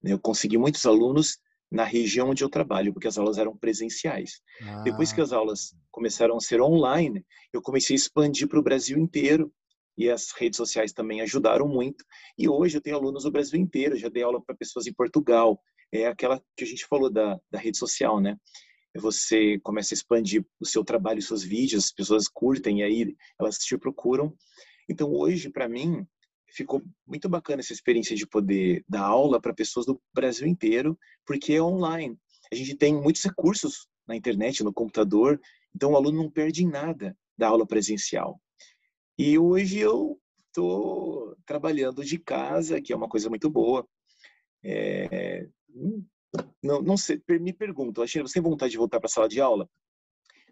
[0.02, 1.38] Eu consegui muitos alunos
[1.70, 4.40] na região onde eu trabalho, porque as aulas eram presenciais.
[4.62, 4.82] Ah.
[4.82, 8.98] Depois que as aulas começaram a ser online, eu comecei a expandir para o Brasil
[8.98, 9.52] inteiro
[9.96, 12.04] e as redes sociais também ajudaram muito.
[12.38, 15.60] E hoje eu tenho alunos do Brasil inteiro, já dei aula para pessoas em Portugal.
[15.92, 18.36] É aquela que a gente falou da, da rede social, né?
[18.96, 23.16] Você começa a expandir o seu trabalho, os seus vídeos, as pessoas curtem e aí
[23.38, 24.34] elas te procuram.
[24.88, 26.06] Então hoje, para mim,
[26.50, 31.54] ficou muito bacana essa experiência de poder dar aula para pessoas do Brasil inteiro, porque
[31.54, 32.18] é online.
[32.52, 35.40] A gente tem muitos recursos na internet, no computador,
[35.74, 38.40] então o aluno não perde em nada da aula presencial.
[39.18, 43.86] E hoje eu estou trabalhando de casa, que é uma coisa muito boa.
[44.64, 45.46] É...
[46.62, 49.40] Não, não sei, me pergunto, Alexandre, você tem vontade de voltar para a sala de
[49.40, 49.68] aula?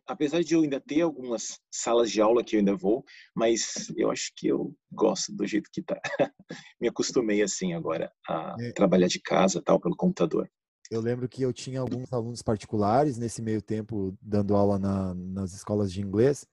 [0.06, 4.10] Apesar de eu ainda ter algumas salas de aula que eu ainda vou, mas eu
[4.10, 6.00] acho que eu gosto do jeito que tá.
[6.80, 8.72] Me acostumei assim agora a é.
[8.72, 10.48] trabalhar de casa, tal, pelo computador.
[10.90, 15.52] Eu lembro que eu tinha alguns alunos particulares nesse meio tempo dando aula na, nas
[15.52, 16.46] escolas de inglês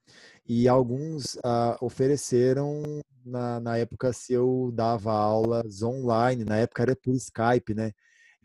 [0.48, 2.82] e alguns uh, ofereceram
[3.24, 7.92] na, na época se eu dava aulas online, na época era por Skype, né?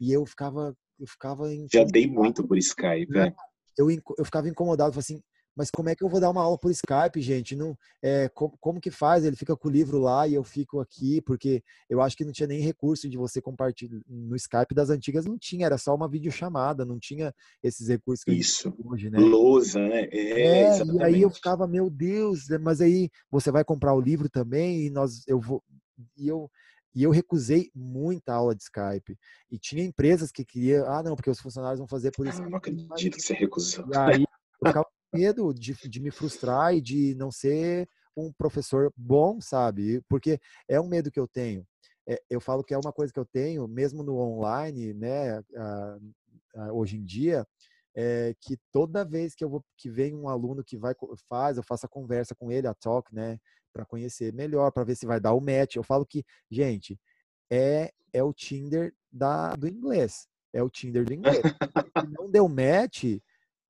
[0.01, 3.33] E eu ficava eu ficava já dei muito por Skype, né?
[3.78, 5.20] Eu, eu ficava incomodado, assim,
[5.58, 7.56] mas como é que eu vou dar uma aula por Skype, gente?
[7.56, 9.24] Não, é, como, como que faz?
[9.24, 12.30] Ele fica com o livro lá e eu fico aqui, porque eu acho que não
[12.30, 13.98] tinha nem recurso de você compartilhar.
[14.06, 18.30] No Skype das antigas não tinha, era só uma videochamada, não tinha esses recursos que
[18.30, 18.72] Isso.
[18.84, 19.18] hoje, né?
[19.18, 20.08] Lousa, né?
[20.12, 24.30] É, é e aí eu ficava, meu Deus, mas aí você vai comprar o livro
[24.30, 25.60] também e nós, eu vou,
[26.16, 26.48] e eu,
[26.94, 29.18] e eu recusei muita aula de Skype.
[29.51, 32.42] E tinha empresas que queriam, ah, não, porque os funcionários vão fazer por isso.
[32.42, 33.87] Eu não acredito que você recusou.
[33.92, 38.33] E aí eu ficava com medo de, de me frustrar e de não ser um
[38.33, 40.03] professor bom, sabe?
[40.09, 41.64] Porque é um medo que eu tenho.
[42.09, 45.42] É, eu falo que é uma coisa que eu tenho, mesmo no online, né,
[46.72, 47.46] hoje em dia,
[47.94, 50.94] é que toda vez que eu vou que vem um aluno que vai
[51.29, 53.38] faz, eu faço a conversa com ele, a talk, né,
[53.78, 55.76] para conhecer melhor, para ver se vai dar o match.
[55.76, 56.98] Eu falo que, gente,
[57.48, 60.26] é é o Tinder da, do inglês.
[60.52, 61.42] É o Tinder do inglês.
[62.18, 63.04] Não deu match,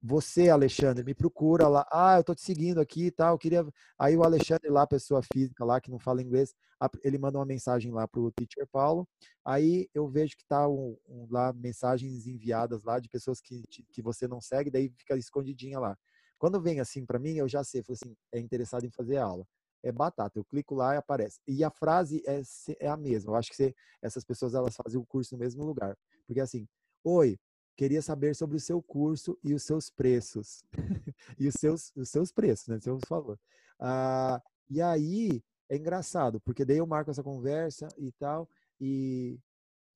[0.00, 1.86] você, Alexandre, me procura lá.
[1.92, 3.36] Ah, eu tô te seguindo aqui e tal.
[3.36, 3.66] Queria.
[3.98, 6.54] Aí o Alexandre lá, pessoa física lá que não fala inglês,
[7.02, 9.06] ele manda uma mensagem lá pro Teacher Paulo.
[9.44, 14.00] Aí eu vejo que tá um, um, lá mensagens enviadas lá de pessoas que, que
[14.00, 15.98] você não segue, daí fica escondidinha lá.
[16.38, 19.44] Quando vem assim para mim, eu já sei, falo assim, é interessado em fazer aula
[19.82, 20.38] é batata.
[20.38, 21.40] Eu clico lá e aparece.
[21.46, 22.42] E a frase é,
[22.80, 23.32] é a mesma.
[23.32, 25.96] Eu acho que você, essas pessoas elas fazem o curso no mesmo lugar.
[26.26, 26.66] Porque assim,
[27.04, 27.38] oi,
[27.76, 30.62] queria saber sobre o seu curso e os seus preços.
[31.38, 32.80] e os seus, os seus preços, né?
[32.80, 33.38] Seu valor.
[33.78, 38.48] Ah, e aí, é engraçado, porque daí eu marco essa conversa e tal,
[38.80, 39.38] e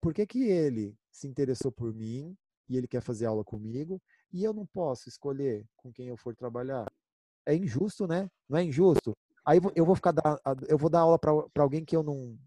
[0.00, 2.36] por que que ele se interessou por mim
[2.68, 4.00] e ele quer fazer aula comigo
[4.32, 6.90] e eu não posso escolher com quem eu for trabalhar?
[7.46, 8.30] É injusto, né?
[8.48, 9.16] Não é injusto?
[9.44, 10.14] Aí eu vou ficar
[10.68, 12.38] eu vou dar aula para alguém que eu não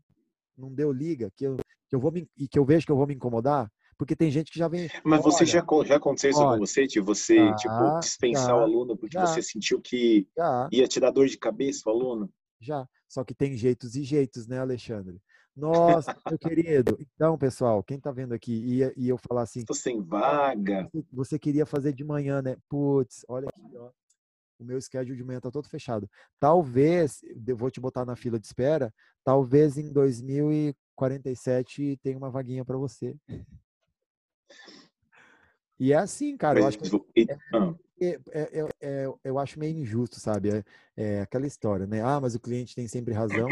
[0.57, 1.57] não deu liga, que eu,
[1.89, 4.31] que eu vou me, e que eu vejo que eu vou me incomodar, porque tem
[4.31, 4.89] gente que já vem.
[5.03, 8.55] Mas você já, já aconteceu isso olha, com você, de você já, tipo, dispensar já,
[8.55, 10.27] o aluno porque você sentiu que
[10.71, 12.31] ia te dar dor de cabeça o aluno?
[12.59, 12.87] Já.
[13.07, 15.21] Só que tem jeitos e jeitos, né, Alexandre?
[15.55, 16.97] Nossa, meu querido.
[16.99, 19.59] Então, pessoal, quem tá vendo aqui e, e eu falar assim.
[19.59, 20.89] Estou sem vaga.
[20.91, 22.57] Você, você queria fazer de manhã, né?
[22.67, 23.89] Putz, olha aqui, ó
[24.59, 26.09] o meu schedule de manhã está todo fechado.
[26.39, 32.65] Talvez, eu vou te botar na fila de espera, talvez em 2047 tenha uma vaguinha
[32.65, 33.15] para você.
[35.79, 36.89] E é assim, cara, eu acho que
[37.99, 40.49] é, é, é, é, eu acho meio injusto, sabe?
[40.49, 40.63] É,
[40.95, 42.01] é, aquela história, né?
[42.01, 43.47] Ah, mas o cliente tem sempre razão.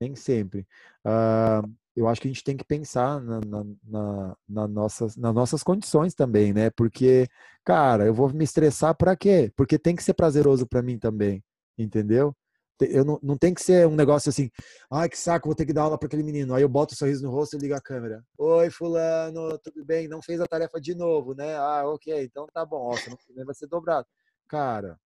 [0.00, 0.66] Nem sempre.
[1.04, 5.34] Uh, eu acho que a gente tem que pensar na, na, na, na, nossas, nas
[5.34, 6.70] nossas condições também, né?
[6.70, 7.28] Porque,
[7.64, 9.52] cara, eu vou me estressar para quê?
[9.56, 11.42] Porque tem que ser prazeroso para mim também,
[11.78, 12.34] entendeu?
[12.80, 14.50] Eu não, não tem que ser um negócio assim,
[14.90, 16.54] ai que saco, vou ter que dar aula para aquele menino.
[16.54, 18.24] Aí eu boto o um sorriso no rosto e ligo a câmera.
[18.36, 20.08] Oi, fulano, tudo bem?
[20.08, 21.56] Não fez a tarefa de novo, né?
[21.56, 22.96] Ah, ok, então tá bom, ó,
[23.36, 24.08] não vai ser dobrado.
[24.48, 24.98] Cara,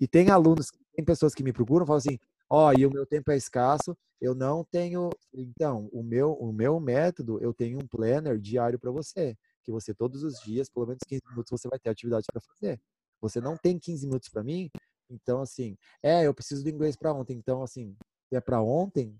[0.00, 2.18] e tem alunos, tem pessoas que me procuram falam assim,
[2.50, 5.10] ó, oh, e o meu tempo é escasso, eu não tenho.
[5.32, 9.94] Então, o meu, o meu método, eu tenho um planner diário para você, que você
[9.94, 12.80] todos os dias, pelo menos 15 minutos, você vai ter atividade para fazer.
[13.20, 14.70] Você não tem 15 minutos para mim,
[15.08, 17.94] então assim, é, eu preciso do inglês para ontem, então assim,
[18.32, 19.16] é para ontem,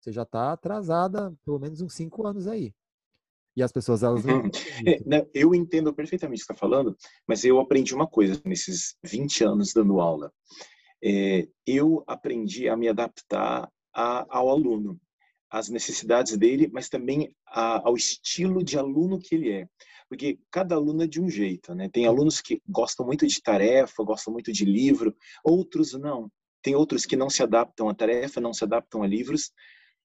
[0.00, 2.72] você já está atrasada pelo menos uns 5 anos aí.
[3.56, 4.42] E as pessoas, elas não.
[4.42, 4.50] Uhum.
[4.86, 8.96] É, eu entendo perfeitamente o que você está falando, mas eu aprendi uma coisa nesses
[9.02, 10.32] 20 anos dando aula.
[11.02, 15.00] É, eu aprendi a me adaptar a, ao aluno,
[15.50, 19.68] às necessidades dele, mas também a, ao estilo de aluno que ele é.
[20.08, 21.88] Porque cada aluno é de um jeito, né?
[21.88, 26.30] Tem alunos que gostam muito de tarefa, gostam muito de livro, outros não.
[26.62, 29.52] Tem outros que não se adaptam à tarefa, não se adaptam a livros,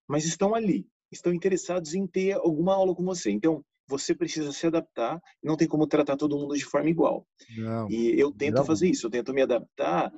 [0.08, 3.32] mas estão ali, estão interessados em ter alguma aula com você.
[3.32, 7.28] Então, você precisa se adaptar, não tem como tratar todo mundo de forma igual.
[7.58, 8.66] Não, e eu tento não.
[8.66, 10.12] fazer isso, eu tento me adaptar,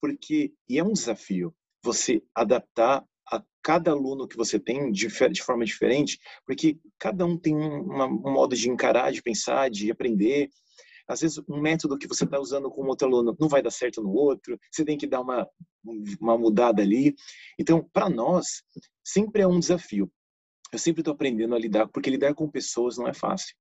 [0.00, 5.08] porque e é um desafio você adaptar a cada aluno que você tem de,
[5.42, 10.50] forma diferente, porque cada um tem um modo de encarar, de pensar, de aprender.
[11.08, 14.02] Às vezes, um método que você está usando com outro aluno não vai dar certo
[14.02, 15.48] no outro, você tem que dar uma,
[16.20, 17.14] uma mudada ali.
[17.58, 18.62] Então, para nós,
[19.04, 20.10] sempre é um desafio.
[20.72, 23.54] Eu sempre estou aprendendo a lidar, porque lidar com pessoas não é fácil.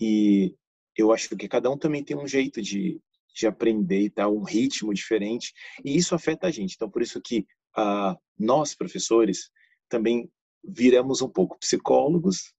[0.00, 0.54] E
[0.96, 3.00] eu acho que cada um também tem um jeito de,
[3.34, 5.52] de aprender e tal, um ritmo diferente,
[5.84, 6.74] e isso afeta a gente.
[6.74, 9.50] Então, por isso que ah, nós, professores,
[9.88, 10.30] também
[10.64, 12.52] viramos um pouco psicólogos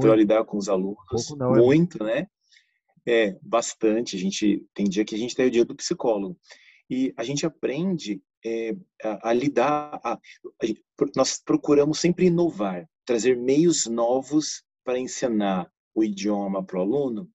[0.00, 0.96] para lidar com os alunos,
[1.36, 2.06] não, é muito, é.
[2.06, 2.26] né?
[3.06, 4.16] É, bastante.
[4.16, 6.38] A gente tem dia que a gente tem o dia do psicólogo.
[6.90, 10.18] E a gente aprende é, a, a, lidar, a, a,
[11.16, 17.28] nós procuramos sempre inovar, trazer meios novos para ensinar o idioma para o aluno,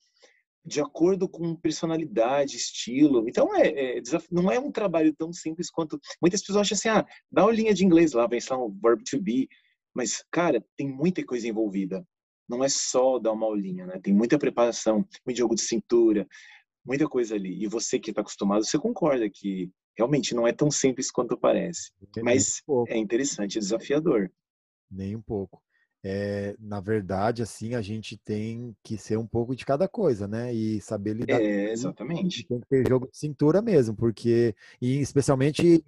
[0.66, 3.28] de acordo com personalidade, estilo.
[3.28, 6.00] Então, é, é, não é um trabalho tão simples quanto.
[6.22, 9.04] Muitas pessoas acham assim: ah, dá uma linha de inglês lá, vai ensinar um verb
[9.04, 9.48] to be.
[9.94, 12.06] Mas, cara, tem muita coisa envolvida.
[12.50, 14.00] Não é só dar uma aulinha, né?
[14.02, 16.28] Tem muita preparação, muito jogo de cintura,
[16.86, 17.64] muita coisa ali.
[17.64, 21.92] E você que está acostumado, você concorda que realmente não é tão simples quanto parece.
[22.22, 24.32] Mas um é interessante, é desafiador.
[24.90, 25.62] Nem um pouco
[26.06, 30.54] é, na verdade, assim, a gente tem que ser um pouco de cada coisa, né?
[30.54, 31.42] E saber lidar.
[31.42, 32.46] É, exatamente.
[32.46, 35.82] Tem que ter jogo de cintura mesmo, porque, e especialmente,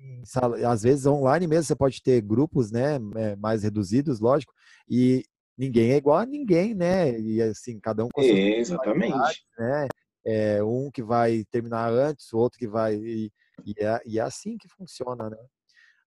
[0.66, 2.96] às vezes online mesmo, você pode ter grupos, né?
[3.16, 4.54] É, mais reduzidos, lógico,
[4.90, 5.26] e
[5.58, 7.20] ninguém é igual a ninguém, né?
[7.20, 9.46] E assim, cada um com a sua é, exatamente.
[9.60, 9.88] né?
[10.26, 12.96] É, um que vai terminar antes, o outro que vai.
[12.96, 13.32] E,
[13.66, 15.38] e, é, e é assim que funciona, né?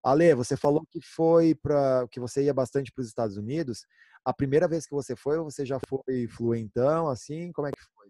[0.02, 3.84] Ale, você falou que foi para que você ia bastante para os Estados Unidos.
[4.24, 7.50] A primeira vez que você foi, você já foi fluentão, assim?
[7.52, 8.08] Como é que foi?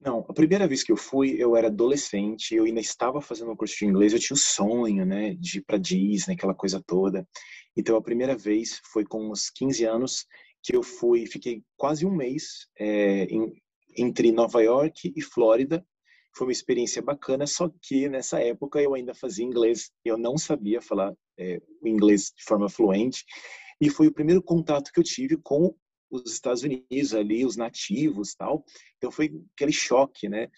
[0.00, 3.56] Não, a primeira vez que eu fui, eu era adolescente, eu ainda estava fazendo um
[3.56, 7.28] curso de inglês, eu tinha o sonho, né, de ir para Disney, aquela coisa toda.
[7.76, 10.26] Então, a primeira vez foi com uns 15 anos
[10.62, 13.52] que eu fui, fiquei quase um mês é, em,
[13.96, 15.84] entre Nova York e Flórida,
[16.34, 20.80] foi uma experiência bacana, só que nessa época eu ainda fazia inglês, eu não sabia
[20.80, 23.24] falar é, o inglês de forma fluente,
[23.80, 25.74] e foi o primeiro contato que eu tive com
[26.10, 28.64] os Estados Unidos ali, os nativos tal.
[28.96, 30.48] Então foi aquele choque, né?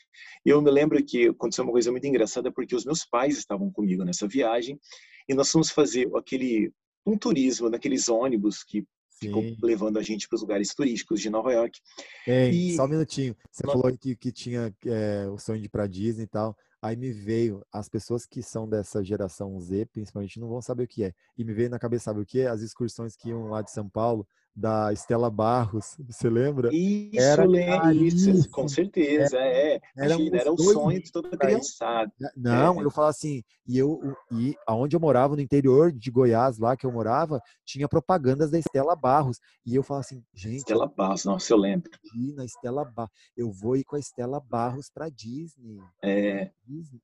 [0.44, 4.02] Eu me lembro que aconteceu uma coisa muito engraçada porque os meus pais estavam comigo
[4.02, 4.80] nessa viagem
[5.28, 6.72] e nós fomos fazer aquele
[7.04, 8.84] um turismo naqueles ônibus que
[9.26, 11.78] ficou levando a gente para os lugares turísticos de Nova York.
[12.26, 12.76] Ei, e...
[12.76, 13.36] Só um minutinho.
[13.50, 16.56] Você falou que, que tinha é, o sonho de ir para Disney e tal.
[16.80, 20.88] Aí me veio, as pessoas que são dessa geração Z, principalmente, não vão saber o
[20.88, 21.14] que é.
[21.38, 22.48] E me veio na cabeça, sabe o que é?
[22.48, 26.68] As excursões que iam lá de São Paulo, da Estela Barros, você lembra?
[26.72, 29.76] Isso, era isso, com certeza, é.
[29.76, 29.80] é.
[29.96, 32.12] Era, Imagina, era o sonho de toda criançada.
[32.36, 32.84] Não, é.
[32.84, 36.84] eu falo assim, e eu e aonde eu morava no interior de Goiás, lá que
[36.84, 41.52] eu morava, tinha propagandas da Estela Barros, e eu falo assim, gente, Estela Barros, nossa,
[41.52, 41.90] eu lembro.
[42.36, 45.78] Na Estela Barros, eu vou ir com a Estela Barros para Disney.
[46.02, 46.50] É.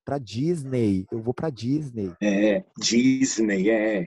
[0.05, 2.13] Para Disney, eu vou para Disney.
[2.23, 4.07] É, Disney, é.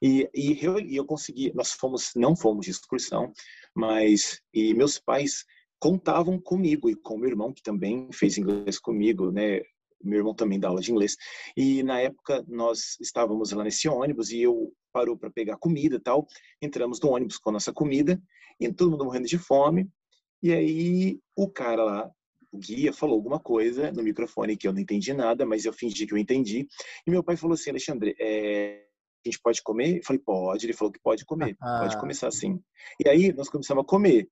[0.00, 3.32] E, e eu, e eu consegui, nós fomos, não fomos de excursão,
[3.74, 5.44] mas e meus pais
[5.78, 9.60] contavam comigo e com meu irmão que também fez inglês comigo, né?
[10.02, 11.16] Meu irmão também dá aula de inglês.
[11.56, 16.26] E na época nós estávamos lá nesse ônibus e eu parou para pegar comida, tal.
[16.60, 18.20] Entramos no ônibus com a nossa comida
[18.60, 19.88] e todo mundo morrendo de fome.
[20.42, 22.10] E aí o cara lá
[22.52, 26.06] o guia falou alguma coisa no microfone que eu não entendi nada, mas eu fingi
[26.06, 26.68] que eu entendi.
[27.06, 28.84] E meu pai falou assim, Alexandre, é,
[29.24, 29.98] a gente pode comer?
[29.98, 30.66] Eu falei, pode.
[30.66, 32.60] Ele falou que pode comer, pode começar assim.
[33.04, 34.28] E aí nós começamos a comer.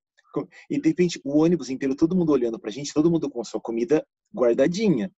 [0.71, 3.61] E de repente o ônibus inteiro, todo mundo olhando pra gente, todo mundo com sua
[3.61, 5.13] comida guardadinha.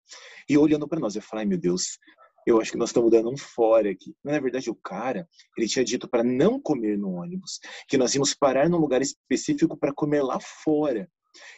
[0.47, 1.15] E olhando para nós.
[1.15, 1.97] Eu falei, meu Deus,
[2.45, 4.15] eu acho que nós estamos dando um fora aqui.
[4.23, 8.15] Mas, na verdade, o cara, ele tinha dito para não comer no ônibus, que nós
[8.15, 11.09] íamos parar num lugar específico para comer lá fora.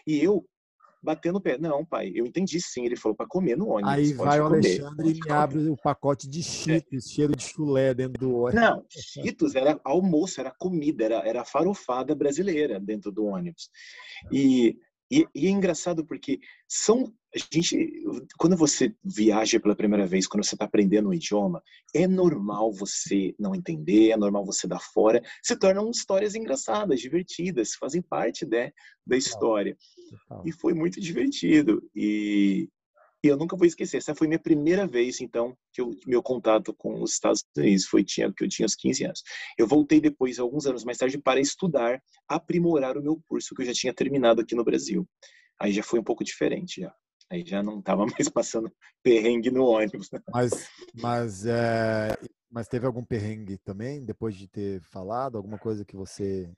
[0.06, 0.46] E eu,
[1.04, 1.58] batendo o pé.
[1.58, 2.86] Não, pai, eu entendi sim.
[2.86, 3.92] Ele falou para comer no ônibus.
[3.92, 7.14] Aí vai o Alexandre e me abre o pacote de cheetos, é.
[7.14, 8.62] cheiro de chulé dentro do ônibus.
[8.62, 13.70] Não, cheetos era almoço, era comida, era, era farofada brasileira dentro do ônibus.
[14.32, 14.78] E
[15.14, 18.04] e, e, é engraçado porque são a gente
[18.38, 21.64] quando você viaja pela primeira vez, quando você está aprendendo um idioma,
[21.94, 27.74] é normal você não entender, é normal você dar fora, se tornam histórias engraçadas, divertidas,
[27.74, 28.72] fazem parte né,
[29.06, 29.76] da história.
[30.46, 32.68] E foi muito divertido e
[33.24, 33.98] e eu nunca vou esquecer.
[33.98, 38.04] Essa foi minha primeira vez, então, que eu, meu contato com os Estados Unidos foi
[38.04, 39.24] tinha que eu tinha uns 15 anos.
[39.58, 43.66] Eu voltei depois, alguns anos mais tarde, para estudar, aprimorar o meu curso que eu
[43.66, 45.08] já tinha terminado aqui no Brasil.
[45.58, 46.94] Aí já foi um pouco diferente, já.
[47.32, 48.70] Aí já não estava mais passando
[49.02, 50.10] perrengue no ônibus.
[50.34, 52.18] Mas, mas, é,
[52.52, 55.38] mas teve algum perrengue também depois de ter falado?
[55.38, 56.52] Alguma coisa que você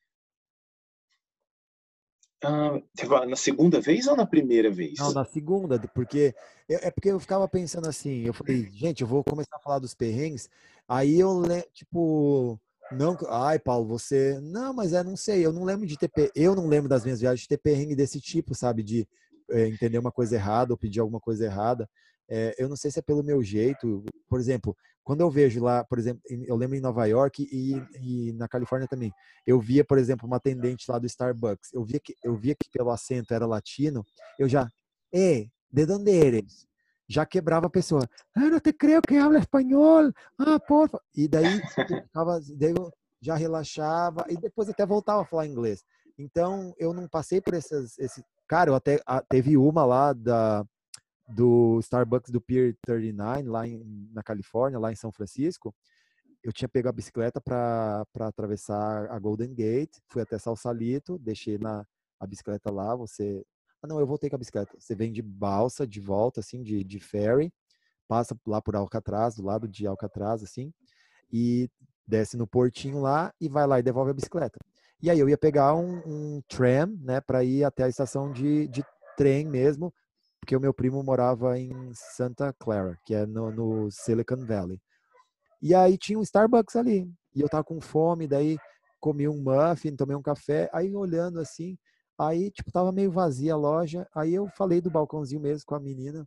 [2.43, 2.80] ah,
[3.28, 5.00] na segunda vez ou na primeira vez?
[5.00, 6.34] Não, na segunda, porque
[6.69, 9.93] é porque eu ficava pensando assim, eu falei, gente, eu vou começar a falar dos
[9.93, 10.50] perrengues,
[10.88, 11.41] aí eu
[11.74, 12.60] tipo,
[12.91, 16.56] não, ai, Paulo, você, não, mas é, não sei, eu não lembro de ter, eu
[16.56, 19.08] não lembro das minhas viagens de ter perrengue desse tipo, sabe, de
[19.50, 21.89] é, entender uma coisa errada ou pedir alguma coisa errada.
[22.28, 25.84] É, eu não sei se é pelo meu jeito, por exemplo, quando eu vejo lá,
[25.84, 29.13] por exemplo, eu lembro em Nova York e, e, na Califórnia também,
[29.46, 32.68] eu via, por exemplo, uma atendente lá do Starbucks, eu via que, eu via que
[32.72, 34.04] pelo acento era latino,
[34.39, 34.68] eu já,
[35.13, 36.65] eh, de onde eres?
[37.08, 41.00] Já quebrava a pessoa, ah, não te creio que habla espanhol, ah, porra.
[41.15, 42.91] E daí, ficava, daí eu
[43.22, 45.84] já relaxava e depois até voltava a falar inglês.
[46.18, 50.65] Então, eu não passei por essas, esse, cara, eu até, teve uma lá da,
[51.27, 55.73] do Starbucks do Pier 39, lá em, na Califórnia, lá em São Francisco,
[56.43, 61.83] eu tinha pego a bicicleta para atravessar a Golden Gate, fui até Salsalito, deixei na,
[62.19, 63.43] a bicicleta lá, você...
[63.81, 64.75] Ah, não, eu voltei com a bicicleta.
[64.79, 67.51] Você vem de balsa, de volta, assim, de, de ferry,
[68.07, 70.71] passa lá por Alcatraz, do lado de Alcatraz, assim,
[71.31, 71.67] e
[72.07, 74.59] desce no portinho lá e vai lá e devolve a bicicleta.
[75.01, 78.67] E aí eu ia pegar um, um tram, né, para ir até a estação de,
[78.67, 78.83] de
[79.17, 79.93] trem mesmo,
[80.45, 84.79] porque o meu primo morava em Santa Clara, que é no, no Silicon Valley.
[85.60, 87.12] E aí tinha um Starbucks ali.
[87.34, 88.55] E eu tava com fome, daí
[88.99, 91.75] comi um muffin, tomei um café, aí olhando assim,
[92.15, 95.79] aí tipo tava meio vazia a loja, aí eu falei do balcãozinho mesmo com a
[95.79, 96.23] menina,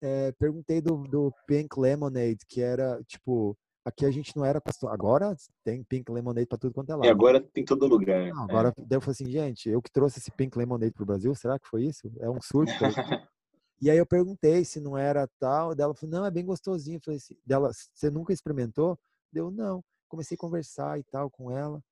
[0.00, 4.62] é, perguntei do, do Pink Lemonade, que era tipo aqui a gente não era.
[4.86, 7.06] Agora tem Pink Lemonade para tudo quanto é lado.
[7.06, 8.28] E agora tem todo lugar.
[8.28, 8.94] Não, agora é.
[8.94, 11.86] eu falei assim, gente, eu que trouxe esse Pink Lemonade pro Brasil, será que foi
[11.86, 12.08] isso?
[12.20, 12.72] É um surto.
[13.80, 16.96] E aí eu perguntei se não era tal, dela falou, não, é bem gostosinho.
[16.96, 18.98] Eu falei assim, dela, você nunca experimentou?
[19.32, 19.84] Deu, não.
[20.08, 21.82] Comecei a conversar e tal com ela.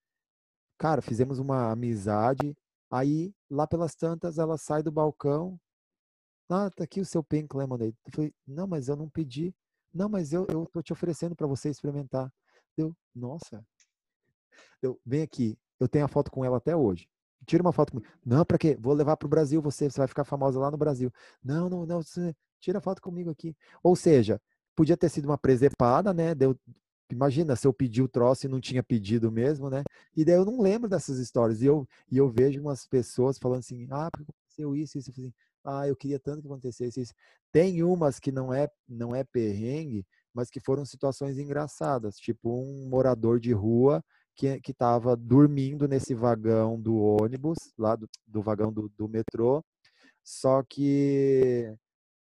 [0.78, 2.56] Cara, fizemos uma amizade.
[2.90, 5.58] Aí, lá pelas tantas, ela sai do balcão.
[6.48, 7.96] Ah, tá aqui o seu Pink Lemonade.
[8.04, 9.54] Eu falei, não, mas eu não pedi.
[9.92, 12.32] Não, mas eu, eu tô te oferecendo para você experimentar.
[12.76, 13.64] Deu, nossa.
[14.82, 15.58] Deu, vem aqui.
[15.78, 17.08] Eu tenho a foto com ela até hoje.
[17.44, 18.08] Tira uma foto comigo.
[18.24, 18.76] Não, para quê?
[18.80, 21.12] Vou levar para o Brasil você, você vai ficar famosa lá no Brasil.
[21.42, 23.54] Não, não, não, você tira foto comigo aqui.
[23.82, 24.40] Ou seja,
[24.74, 26.34] podia ter sido uma presepada, né?
[26.34, 26.58] Deu,
[27.10, 29.82] imagina se eu pedi o troço e não tinha pedido mesmo, né?
[30.16, 31.62] E daí eu não lembro dessas histórias.
[31.62, 35.10] E eu, e eu vejo umas pessoas falando assim: ah, aconteceu isso, isso.
[35.10, 35.32] Assim,
[35.64, 37.14] ah, eu queria tanto que acontecesse isso.
[37.52, 42.88] Tem umas que não é, não é perrengue, mas que foram situações engraçadas, tipo um
[42.88, 44.04] morador de rua
[44.36, 49.64] que estava dormindo nesse vagão do ônibus, lá do, do vagão do, do metrô,
[50.22, 51.74] só que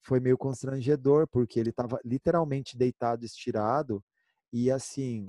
[0.02, 4.02] foi meio constrangedor, porque ele estava literalmente deitado, estirado,
[4.54, 5.28] e assim,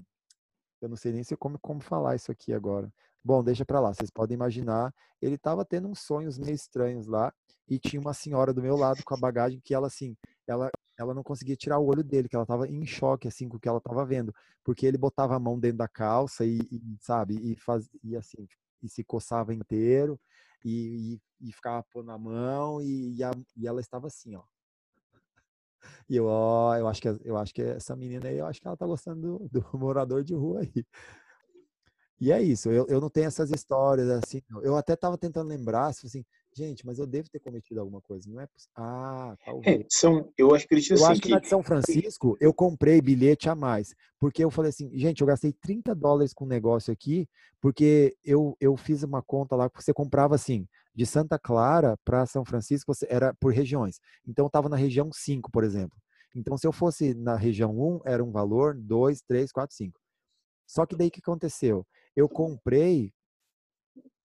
[0.80, 2.92] eu não sei nem se como, como falar isso aqui agora.
[3.24, 7.32] Bom, deixa para lá, vocês podem imaginar, ele estava tendo uns sonhos meio estranhos lá,
[7.68, 10.16] e tinha uma senhora do meu lado com a bagagem que ela assim,
[10.46, 13.56] ela ela não conseguia tirar o olho dele, que ela estava em choque assim com
[13.56, 14.34] o que ela estava vendo,
[14.64, 18.46] porque ele botava a mão dentro da calça e, e sabe, e faz e assim,
[18.82, 20.20] e se coçava inteiro
[20.64, 24.42] e, e, e ficava pondo a mão e, a, e ela estava assim, ó.
[26.08, 28.66] E eu, ó, eu acho que eu acho que essa menina aí, eu acho que
[28.66, 30.84] ela tá gostando do, do morador de rua aí.
[32.20, 34.42] E é isso, eu, eu não tenho essas histórias assim.
[34.62, 38.40] Eu até estava tentando lembrar, assim, gente, mas eu devo ter cometido alguma coisa, não
[38.40, 38.72] é possível.
[38.76, 39.80] Ah, é, talvez.
[39.80, 41.04] É, são, eu acredito assim.
[41.04, 44.50] Eu acho que, que na de São Francisco eu comprei bilhete a mais, porque eu
[44.50, 47.28] falei assim, gente, eu gastei 30 dólares com um negócio aqui,
[47.60, 52.26] porque eu, eu fiz uma conta lá que você comprava assim, de Santa Clara para
[52.26, 54.00] São Francisco, você, era por regiões.
[54.26, 55.96] Então eu estava na região 5, por exemplo.
[56.34, 60.00] Então, se eu fosse na região 1, era um valor 2, 3, 4, 5.
[60.66, 61.86] Só que daí o que aconteceu?
[62.18, 63.12] Eu comprei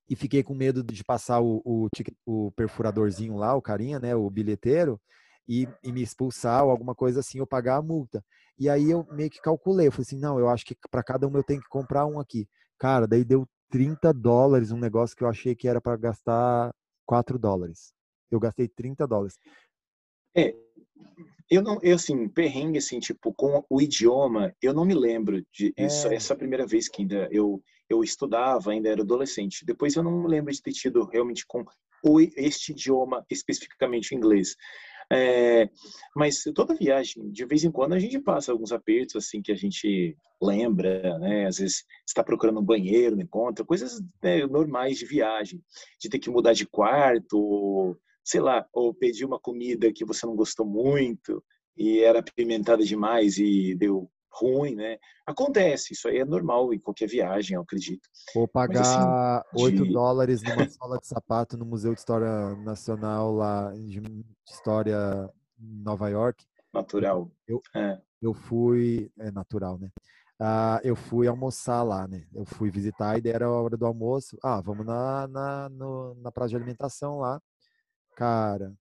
[0.10, 1.88] e fiquei com medo de passar o, o,
[2.26, 5.00] o perfuradorzinho lá, o carinha, né, o bilheteiro,
[5.48, 8.26] e, e, me expulsar ou alguma coisa assim, eu pagar a multa.
[8.58, 11.28] E aí eu meio que calculei, eu falei assim, não, eu acho que para cada
[11.28, 12.48] um eu tenho que comprar um aqui.
[12.80, 16.74] Cara, daí deu 30 dólares, um negócio que eu achei que era para gastar
[17.06, 17.94] 4 dólares.
[18.32, 19.38] Eu gastei 30 dólares.
[20.36, 20.56] É,
[21.48, 25.72] eu não, eu assim, perrengue assim, tipo, com o idioma, eu não me lembro de
[25.78, 26.16] isso, é.
[26.16, 27.62] essa primeira vez que ainda eu
[27.94, 29.66] eu estudava, ainda era adolescente.
[29.66, 31.64] Depois eu não me lembro de ter tido realmente com
[32.36, 34.56] este idioma, especificamente inglês.
[35.12, 35.70] É,
[36.16, 39.56] mas toda viagem, de vez em quando, a gente passa alguns apertos assim que a
[39.56, 41.46] gente lembra, né?
[41.46, 45.62] Às vezes está procurando um banheiro, não encontra, coisas né, normais de viagem,
[46.00, 50.26] de ter que mudar de quarto, ou, sei lá, ou pedir uma comida que você
[50.26, 51.44] não gostou muito
[51.78, 54.98] e era apimentada demais e deu ruim, né?
[55.26, 58.10] Acontece, isso aí é normal em qualquer viagem, eu acredito.
[58.36, 59.94] Ou pagar Mas, assim, 8 de...
[59.94, 64.02] dólares numa sola de sapato no Museu de História Nacional lá de
[64.48, 65.30] História
[65.60, 66.44] em Nova York.
[66.74, 67.32] Natural.
[67.48, 68.02] Eu, é.
[68.22, 69.90] eu fui, é natural, né?
[70.40, 72.26] Ah, eu fui almoçar lá, né?
[72.34, 74.38] Eu fui visitar e era a hora do almoço.
[74.44, 77.40] Ah, vamos na, na, no, na praça de alimentação lá.
[78.16, 78.74] Cara,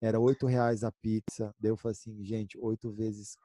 [0.00, 1.52] era oito reais a pizza.
[1.58, 3.36] Daí eu falei assim, gente, oito vezes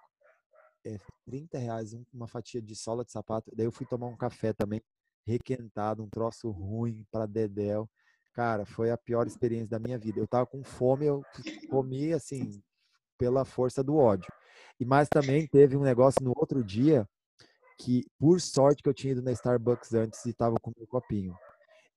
[0.86, 3.52] é, 30 reais uma fatia de sola de sapato.
[3.56, 4.82] Daí eu fui tomar um café também,
[5.26, 7.90] requentado, um troço ruim para Dedéu.
[8.34, 10.20] Cara, foi a pior experiência da minha vida.
[10.20, 11.22] Eu tava com fome, eu
[11.70, 12.62] comi assim,
[13.18, 14.32] pela força do ódio.
[14.80, 17.08] E mais também teve um negócio no outro dia
[17.78, 21.36] que, por sorte que eu tinha ido na Starbucks antes e tava com meu copinho.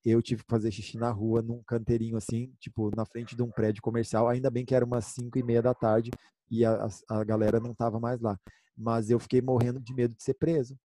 [0.04, 3.50] Eu tive que fazer xixi na rua, num canteirinho assim, tipo, na frente de um
[3.50, 4.28] prédio comercial.
[4.28, 6.10] Ainda bem que era umas 5 e meia da tarde
[6.50, 8.38] e a, a galera não tava mais lá
[8.76, 10.78] mas eu fiquei morrendo de medo de ser preso.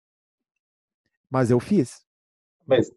[1.29, 2.05] Mas eu fiz.
[2.65, 2.91] Mas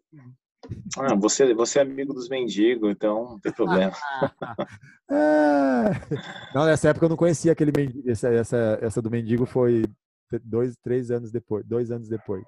[0.97, 3.91] ah, você, você é amigo dos mendigos, então não tem problema.
[5.09, 6.53] é...
[6.53, 8.09] Não, nessa época eu não conhecia aquele mendigo.
[8.09, 9.83] Essa, essa, essa do mendigo foi
[10.43, 12.45] dois, três anos depois, dois anos depois.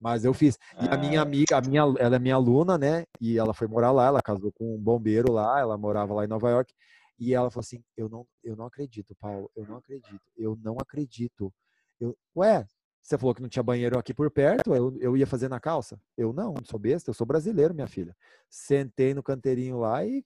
[0.00, 0.58] Mas eu fiz.
[0.80, 1.22] E a minha ah.
[1.22, 3.04] amiga, a minha, ela é minha aluna, né?
[3.20, 6.28] E ela foi morar lá, ela casou com um bombeiro lá, ela morava lá em
[6.28, 6.72] Nova York.
[7.18, 10.76] E ela falou assim: eu não, eu não acredito, Paulo, eu não acredito, eu não
[10.78, 11.52] acredito.
[11.98, 12.66] Eu, Ué,
[13.06, 16.00] você falou que não tinha banheiro aqui por perto, eu, eu ia fazer na calça?
[16.16, 18.16] Eu não, não sou besta, eu sou brasileiro, minha filha.
[18.50, 20.24] Sentei no canteirinho lá e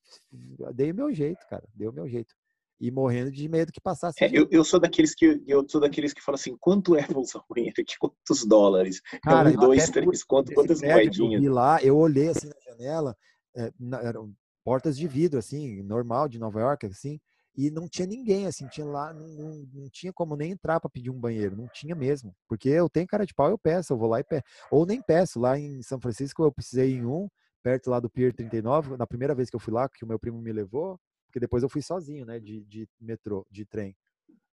[0.74, 2.34] dei o meu jeito, cara, dei o meu jeito.
[2.80, 4.24] E morrendo de medo que passasse.
[4.24, 7.41] É, eu, eu, sou daqueles que eu sou daqueles que falam assim, quanto é usar
[7.41, 7.95] o banheiro aqui?
[7.99, 9.03] Quantos dólares?
[9.22, 11.45] Cara, um, dois, três, quanto, quantas moedinhas?
[11.45, 13.14] Eu lá, eu olhei assim na janela,
[13.55, 14.34] é, na, eram
[14.65, 17.21] portas de vidro, assim, normal de Nova York, assim,
[17.57, 21.11] e não tinha ninguém, assim, tinha lá, não, não, tinha como nem entrar para pedir
[21.11, 24.09] um banheiro, não tinha mesmo, porque eu tenho cara de pau, eu peço, eu vou
[24.09, 27.29] lá e peço, ou nem peço, lá em São Francisco eu precisei em um,
[27.63, 30.19] perto lá do Pier 39, na primeira vez que eu fui lá, que o meu
[30.19, 33.97] primo me levou, porque depois eu fui sozinho, né, de, de metrô, de trem.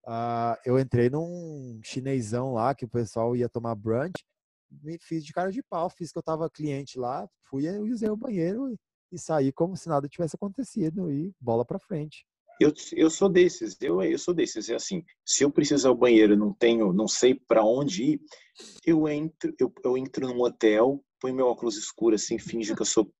[0.06, 4.24] Uh, eu entrei num chinesão lá, que o pessoal ia tomar brunch,
[4.84, 8.10] me fiz de cara de pau, fiz que eu tava cliente lá, fui e usei
[8.10, 8.76] o banheiro
[9.16, 12.26] e, saí como se nada tivesse acontecido e bola para frente.
[12.60, 14.70] Eu, eu sou desses, eu, eu sou desses.
[14.70, 18.22] É assim, se eu precisar ao banheiro, não tenho, não sei para onde ir,
[18.86, 22.86] eu entro, eu, eu entro num hotel, ponho meu óculos escuro assim, finge que eu
[22.86, 23.12] sou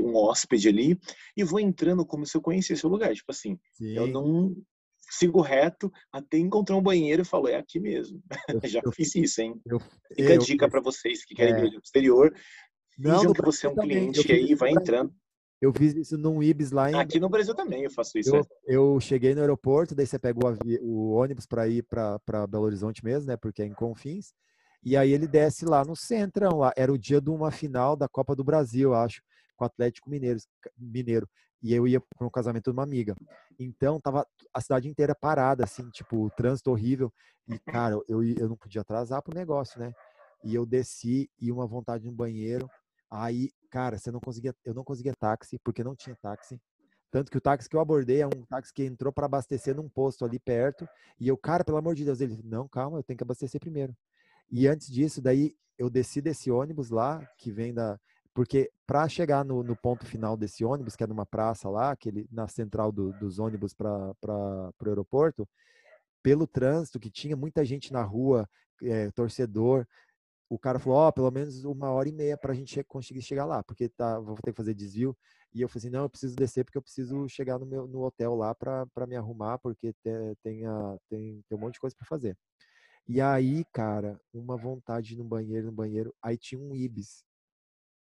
[0.00, 0.98] um hóspede ali
[1.36, 3.12] e vou entrando como se eu conhecesse o lugar.
[3.14, 3.96] Tipo assim, Sim.
[3.96, 4.54] eu não
[5.10, 8.22] sigo reto até encontrar um banheiro e falo, é aqui mesmo.
[8.48, 9.60] Eu, Já eu, fiz isso, hein?
[9.66, 9.80] Eu,
[10.14, 11.66] Fica a dica para vocês que querem é.
[11.66, 12.34] ir ao exterior.
[12.96, 15.12] Não, que você é um cliente e aí vai entrando.
[15.60, 16.94] Eu fiz isso num Ibis lá em.
[16.94, 18.34] Aqui no Brasil também eu faço isso.
[18.34, 18.44] Eu, é.
[18.66, 23.04] eu cheguei no aeroporto, daí você pega o, o ônibus para ir para Belo Horizonte
[23.04, 23.36] mesmo, né?
[23.36, 24.32] Porque é em Confins.
[24.84, 26.72] E aí ele desce lá no Centrão, lá.
[26.76, 29.22] Era o dia de uma final da Copa do Brasil, acho,
[29.56, 30.38] com o Atlético Mineiro.
[30.76, 31.26] Mineiro.
[31.62, 33.16] E eu ia para um casamento de uma amiga.
[33.58, 37.10] Então tava a cidade inteira parada, assim, tipo, trânsito horrível.
[37.48, 39.90] E, cara, eu, eu não podia atrasar pro negócio, né?
[40.44, 42.68] E eu desci e uma vontade no banheiro.
[43.16, 46.60] Aí, cara, você não conseguia, eu não conseguia táxi, porque não tinha táxi.
[47.12, 49.88] Tanto que o táxi que eu abordei é um táxi que entrou para abastecer num
[49.88, 50.88] posto ali perto.
[51.20, 53.96] E eu, cara, pelo amor de Deus, ele, não, calma, eu tenho que abastecer primeiro.
[54.50, 58.00] E antes disso, daí eu desci desse ônibus lá, que vem da.
[58.34, 62.26] Porque para chegar no, no, ponto final desse ônibus, que é numa praça lá, aquele,
[62.32, 65.48] na central do, dos ônibus para o aeroporto,
[66.20, 68.48] pelo trânsito, que tinha muita gente na rua,
[68.82, 69.86] é, torcedor,
[70.54, 73.22] o cara falou, ó, oh, pelo menos uma hora e meia para a gente conseguir
[73.22, 75.16] chegar lá, porque tá, vou ter que fazer desvio.
[75.52, 78.02] E eu falei assim, não, eu preciso descer porque eu preciso chegar no meu no
[78.04, 81.96] hotel lá para me arrumar, porque tem, tem, a, tem, tem um monte de coisa
[81.96, 82.36] para fazer.
[83.06, 86.14] E aí, cara, uma vontade no banheiro, no banheiro.
[86.22, 87.24] Aí tinha um Ibis.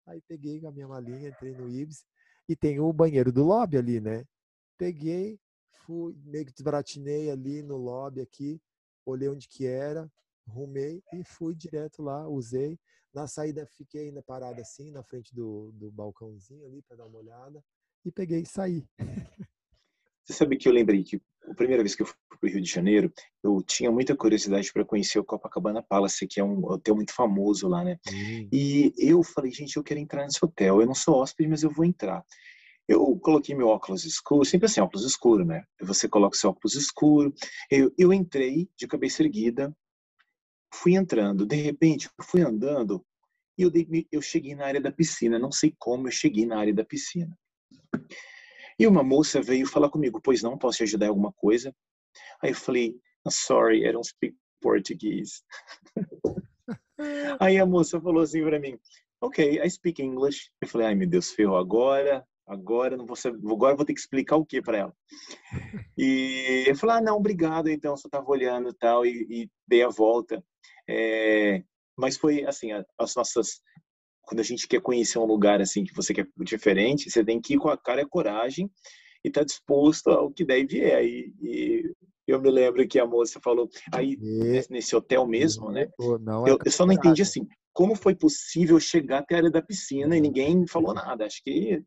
[0.07, 2.05] Aí peguei a minha malinha, entrei no Ibis.
[2.49, 4.25] E tem o banheiro do lobby ali, né?
[4.79, 5.39] Peguei,
[5.85, 8.61] fui, meio que desbaratinei ali no lobby aqui.
[9.05, 10.11] Olhei onde que era,
[10.49, 12.79] arrumei e fui direto lá, usei.
[13.15, 17.19] Na saída fiquei ainda parado assim, na frente do, do balcãozinho ali para dar uma
[17.19, 17.63] olhada.
[18.05, 18.85] E peguei e saí.
[20.25, 22.61] Você sabe que eu lembrei que a primeira vez que eu fui para o Rio
[22.61, 26.97] de Janeiro, eu tinha muita curiosidade para conhecer o Copacabana Palace, que é um hotel
[26.97, 27.97] muito famoso lá, né?
[28.11, 28.49] Uhum.
[28.53, 30.81] E eu falei, gente, eu quero entrar nesse hotel.
[30.81, 32.25] Eu não sou hóspede, mas eu vou entrar.
[32.89, 35.65] Eu coloquei meu óculos escuro, sempre assim, óculos escuro, né?
[35.83, 37.33] Você coloca seu óculos escuro.
[37.71, 39.77] Eu, eu entrei de cabeça erguida,
[40.77, 41.47] fui entrando.
[41.47, 43.05] De repente, fui andando
[43.59, 43.73] e eu,
[44.13, 45.39] eu cheguei na área da piscina.
[45.39, 47.37] Não sei como eu cheguei na área da piscina.
[48.79, 51.75] E uma moça veio falar comigo, pois não, posso te ajudar em alguma coisa?
[52.43, 52.95] Aí eu falei,
[53.29, 55.43] sorry, I don't speak Portuguese.
[57.41, 58.79] Aí a moça falou assim para mim,
[59.21, 60.51] ok, I speak English.
[60.61, 64.01] Eu falei, ai meu Deus, ferrou agora, agora não vou saber, agora vou ter que
[64.01, 64.97] explicar o que para ela.
[65.99, 69.89] E eu falei, ah, não, obrigado, então, só tava olhando tal, e, e dei a
[69.89, 70.45] volta.
[70.89, 71.63] É,
[71.97, 72.69] mas foi assim,
[72.99, 73.61] as nossas
[74.27, 77.55] quando a gente quer conhecer um lugar assim que você quer diferente, você tem que
[77.55, 78.69] ir com a cara e a coragem
[79.25, 81.05] e tá disposto ao que deve é.
[81.05, 81.95] E, e,
[82.27, 84.65] eu me lembro que a moça falou aí e...
[84.69, 85.89] nesse hotel mesmo, né?
[86.21, 89.51] Não é eu, eu, só não entendi assim, como foi possível chegar até a área
[89.51, 91.25] da piscina e ninguém falou nada.
[91.25, 91.81] Acho que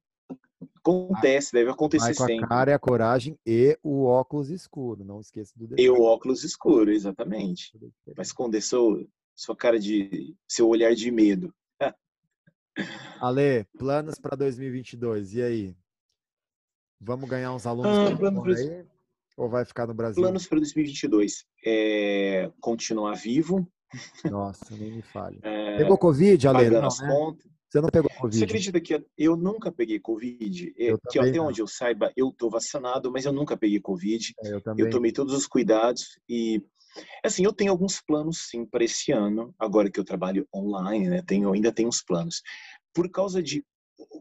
[0.76, 2.46] acontece, deve acontecer com sempre.
[2.46, 5.84] A cara e a coragem e o óculos escuro, não esqueça do detalhe.
[5.84, 7.72] E o óculos escuro, exatamente.
[8.16, 11.54] Vai esconder seu, sua cara de seu olhar de medo.
[13.22, 15.76] Ale, planos para 2022, e aí?
[17.00, 18.30] Vamos ganhar uns alunos ah, pra...
[18.30, 18.86] aí,
[19.38, 20.22] ou vai ficar no Brasil?
[20.22, 23.66] Planos para 2022 é continuar vivo.
[24.30, 25.40] Nossa, nem me fale.
[25.44, 25.78] É...
[25.78, 26.70] Pegou Covid, Ale?
[26.70, 27.08] Não, as né?
[27.08, 27.59] contas.
[27.70, 28.38] Você não pegou Covid?
[28.38, 30.74] Você acredita que eu nunca peguei Covid?
[30.76, 31.48] Eu que até não.
[31.48, 34.34] onde eu saiba, eu estou vacinado, mas eu nunca peguei Covid.
[34.44, 36.62] É, eu, eu tomei todos os cuidados e
[37.24, 41.22] assim, eu tenho alguns planos sim para esse ano, agora que eu trabalho online, né?
[41.22, 42.42] Tenho, ainda tenho uns planos
[42.94, 43.64] por causa de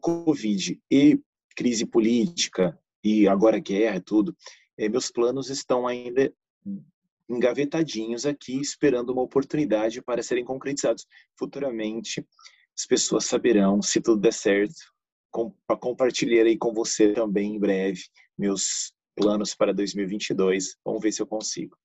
[0.00, 1.18] Covid e
[1.56, 4.36] crise política e agora guerra e tudo,
[4.76, 6.32] é, meus planos estão ainda
[7.28, 11.06] engavetadinhos aqui, esperando uma oportunidade para serem concretizados.
[11.36, 12.26] Futuramente,
[12.78, 14.76] as pessoas saberão, se tudo der certo,
[15.32, 18.02] com, compartilharei com você também em breve
[18.38, 20.76] meus planos para 2022.
[20.84, 21.76] Vamos ver se eu consigo.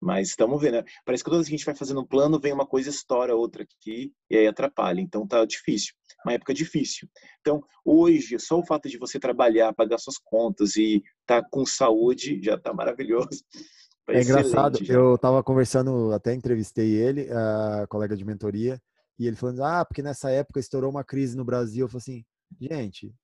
[0.00, 0.74] Mas estamos vendo.
[0.74, 0.84] Né?
[1.04, 3.36] Parece que toda vez que a gente vai fazendo um plano, vem uma coisa, estoura
[3.36, 5.00] outra aqui, e aí atrapalha.
[5.00, 5.92] Então tá difícil.
[6.24, 7.08] Uma época difícil.
[7.40, 11.66] Então, hoje, só o fato de você trabalhar, pagar suas contas e estar tá com
[11.66, 13.44] saúde já tá maravilhoso.
[14.06, 14.94] Tá é engraçado, já.
[14.94, 18.80] eu estava conversando, até entrevistei ele, a colega de mentoria,
[19.18, 21.84] e ele falando, ah, porque nessa época estourou uma crise no Brasil.
[21.84, 22.24] Eu falei assim,
[22.60, 23.14] gente,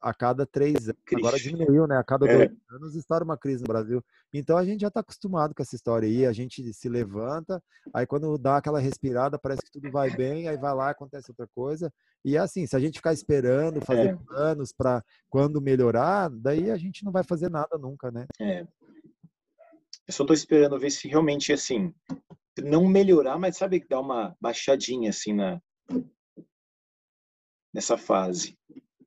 [0.00, 1.00] a cada três anos.
[1.12, 1.96] Agora diminuiu, né?
[1.96, 2.36] A cada é.
[2.36, 4.02] dois anos estoura uma crise no Brasil.
[4.32, 6.24] Então a gente já está acostumado com essa história aí.
[6.24, 10.56] A gente se levanta, aí quando dá aquela respirada, parece que tudo vai bem, aí
[10.56, 11.92] vai lá, acontece outra coisa.
[12.24, 14.16] E é assim, se a gente ficar esperando, fazer é.
[14.16, 18.26] planos para quando melhorar, daí a gente não vai fazer nada nunca, né?
[18.40, 18.66] É.
[20.06, 21.94] Eu só estou esperando ver se realmente, assim,
[22.62, 25.60] não melhorar, mas sabe que dá uma baixadinha, assim, na,
[27.74, 28.56] nessa fase.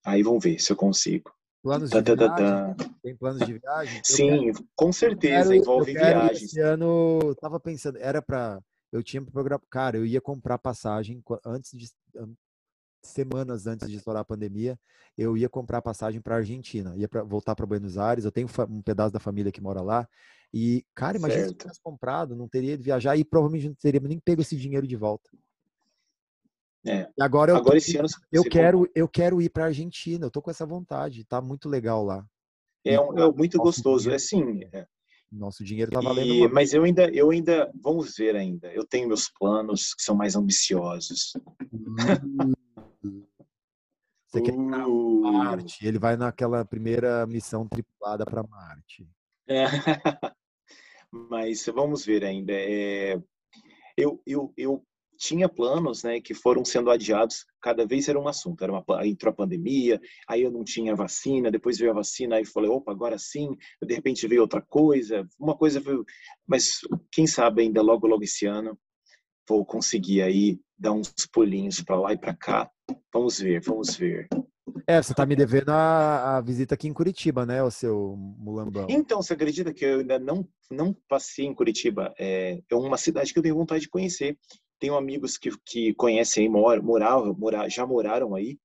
[0.05, 1.31] Aí vamos ver se eu consigo.
[1.61, 2.35] Planos de tá, viagem?
[2.35, 2.93] Tá, tá.
[3.01, 4.01] Tem planos de viagem?
[4.03, 6.43] Sim, quero, com certeza, quero, envolve viagens.
[6.43, 11.75] Esse ano, tava pensando, era para eu tinha programa, cara, eu ia comprar passagem antes
[11.75, 11.89] de
[13.03, 14.79] semanas antes de estourar a pandemia,
[15.17, 18.23] eu ia comprar passagem para Argentina, ia pra, voltar para Buenos Aires.
[18.23, 20.07] Eu tenho um pedaço da família que mora lá.
[20.53, 21.49] E, cara, imagina certo.
[21.49, 24.55] se eu tivesse comprado, não teria de viajar e provavelmente não teria nem pego esse
[24.55, 25.27] dinheiro de volta.
[26.85, 27.09] É.
[27.17, 30.25] E agora eu, agora esse ano eu quero eu quero ir para Argentina.
[30.25, 31.23] Eu tô com essa vontade.
[31.23, 32.25] Tá muito legal lá.
[32.85, 34.03] É, um, é muito gostoso.
[34.03, 34.69] Dinheiro, é sim.
[34.73, 34.85] É.
[35.31, 36.33] Nosso dinheiro tá valendo.
[36.33, 38.71] E, mas eu ainda eu ainda vamos ver ainda.
[38.73, 41.33] Eu tenho meus planos que são mais ambiciosos.
[41.71, 41.95] Hum.
[44.27, 45.87] Você quer ir para Marte?
[45.87, 49.07] Ele vai naquela primeira missão tripulada para Marte.
[49.47, 49.65] É.
[51.29, 52.53] Mas vamos ver ainda.
[52.53, 53.21] É...
[53.95, 54.83] Eu, eu, eu
[55.15, 57.45] tinha planos, né, que foram sendo adiados.
[57.61, 58.63] Cada vez era um assunto.
[58.63, 61.51] Era uma entrou a pandemia, aí eu não tinha vacina.
[61.51, 63.55] Depois veio a vacina, aí falei, opa, agora sim.
[63.81, 65.27] De repente veio outra coisa.
[65.39, 66.03] Uma coisa veio,
[66.47, 66.79] mas
[67.11, 68.77] quem sabe ainda logo logo esse ano
[69.47, 72.69] vou conseguir aí dar uns pulinhos para lá e para cá.
[73.13, 74.27] Vamos ver, vamos ver.
[74.87, 78.87] É, você tá me devendo a, a, visita aqui em Curitiba, né, o seu mulambão?
[78.89, 82.13] Então, você acredita que eu ainda não, não passei em Curitiba?
[82.17, 84.37] É, é uma cidade que eu tenho vontade de conhecer.
[84.79, 86.81] Tenho amigos que, que conhecem, mor,
[87.69, 88.57] já moraram aí.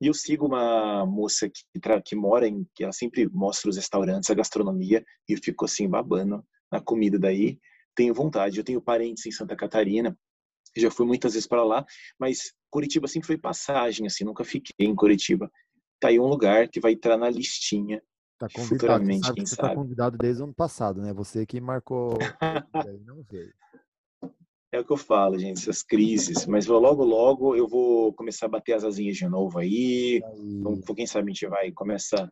[0.00, 4.28] E eu sigo uma moça que, que mora em, que ela sempre mostra os restaurantes,
[4.30, 7.58] a gastronomia, e eu fico assim babando na comida daí.
[7.94, 8.58] Tenho vontade.
[8.58, 10.16] Eu tenho parentes em Santa Catarina,
[10.76, 11.84] já fui muitas vezes para lá,
[12.18, 15.48] mas Curitiba sempre foi passagem, assim, nunca fiquei em Curitiba.
[16.00, 18.02] Tá aí um lugar que vai entrar na listinha
[18.36, 19.74] tá futuramente, sabe quem você tá sabe.
[19.76, 21.12] Tá convidado desde o ano passado, né?
[21.12, 22.18] Você que marcou,
[23.06, 23.54] não veio.
[24.72, 26.46] É o que eu falo, gente, essas crises.
[26.46, 30.20] Mas logo, logo eu vou começar a bater as asinhas de novo aí.
[30.24, 30.40] aí.
[30.40, 32.30] Então, quem sabe a gente vai começar a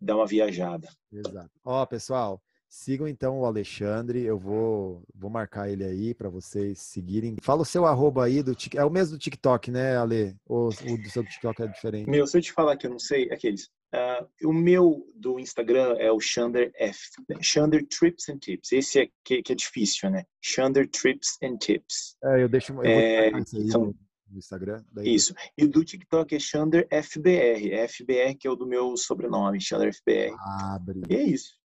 [0.00, 0.88] dar uma viajada.
[1.10, 1.50] Exato.
[1.64, 2.40] Ó, pessoal,
[2.72, 7.36] Sigam então o Alexandre, eu vou, vou marcar ele aí para vocês seguirem.
[7.42, 10.34] Fala o seu arroba aí do É o mesmo do TikTok, né, Ale?
[10.46, 12.08] Ou o do seu TikTok é diferente?
[12.08, 13.66] Meu, se eu te falar que eu não sei, aqueles.
[13.94, 16.98] Uh, o meu do Instagram é o Shander F.
[17.42, 18.72] Shander Trips and Tips.
[18.72, 20.24] Esse é que, que é difícil, né?
[20.40, 22.16] Shander Trips and Tips.
[22.24, 22.72] É, eu deixo.
[22.72, 23.30] Eu é,
[23.70, 23.94] são,
[24.30, 24.82] no Instagram.
[25.02, 25.34] Isso.
[25.58, 27.86] E do TikTok é Shander FBR.
[27.86, 30.34] FBR que é o do meu sobrenome, Shander FBR.
[30.40, 31.02] Abre.
[31.10, 31.60] E é isso.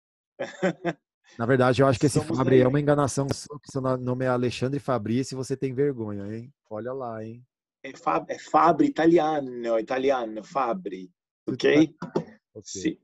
[1.38, 4.28] Na verdade, eu acho que esse Somos Fabri é uma enganação que seu nome é
[4.28, 6.52] Alexandre Fabrício e você tem vergonha, hein?
[6.70, 7.44] Olha lá, hein?
[7.82, 11.10] É, Fab, é Fabri italiano, italiano, Fabri.
[11.46, 11.94] Ok?
[12.54, 12.98] okay.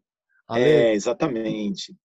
[0.49, 1.97] Ale, é, exatamente.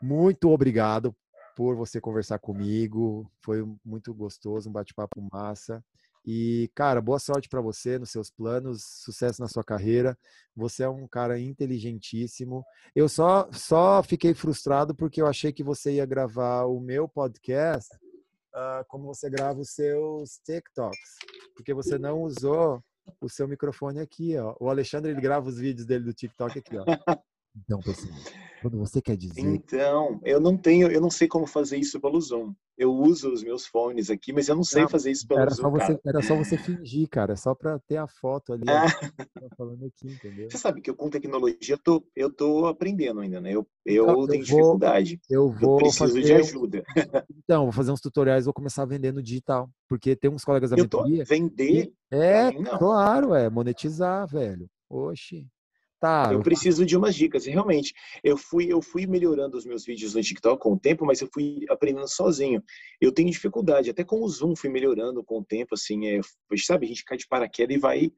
[0.00, 1.14] Muito obrigado
[1.56, 3.30] por você conversar comigo.
[3.40, 5.84] Foi muito gostoso, um bate-papo massa.
[6.30, 10.14] E, cara, boa sorte para você nos seus planos, sucesso na sua carreira.
[10.54, 12.62] Você é um cara inteligentíssimo.
[12.94, 17.96] Eu só, só fiquei frustrado porque eu achei que você ia gravar o meu podcast
[18.54, 21.16] uh, como você grava os seus TikToks,
[21.54, 22.84] porque você não usou
[23.22, 24.54] o seu microfone aqui, ó.
[24.60, 26.84] O Alexandre ele grava os vídeos dele do TikTok aqui, ó.
[27.56, 28.14] Então, pessoal,
[28.60, 29.40] quando você quer dizer.
[29.40, 32.54] Então, eu não tenho, eu não sei como fazer isso pelo Zoom.
[32.76, 35.50] Eu uso os meus fones aqui, mas eu não sei não, fazer isso pelo era
[35.50, 35.62] Zoom.
[35.62, 38.64] Só você, era só você fingir, cara, só para ter a foto ali.
[38.68, 38.86] Ah.
[39.56, 40.48] falando aqui, entendeu?
[40.50, 43.50] Você sabe que eu com tecnologia eu tô, eu tô aprendendo ainda, né?
[43.50, 45.20] Eu, eu então, tenho eu vou, dificuldade.
[45.28, 45.72] Eu vou.
[45.72, 46.82] Eu preciso fazer, de ajuda.
[47.44, 49.70] Então, vou fazer uns tutoriais, vou começar vendendo digital.
[49.88, 51.24] Porque tem uns colegas da eu mentoria.
[51.24, 51.92] Vender?
[52.10, 54.68] é, claro, é monetizar, velho.
[54.88, 55.46] Oxi.
[56.00, 57.46] Tá, eu preciso de umas dicas.
[57.46, 57.92] Realmente,
[58.22, 61.28] eu fui, eu fui melhorando os meus vídeos no TikTok com o tempo, mas eu
[61.32, 62.62] fui aprendendo sozinho.
[63.00, 66.20] Eu tenho dificuldade, até com o Zoom fui melhorando com o tempo, assim, é,
[66.58, 68.12] sabe, a gente cai de paraquedas e vai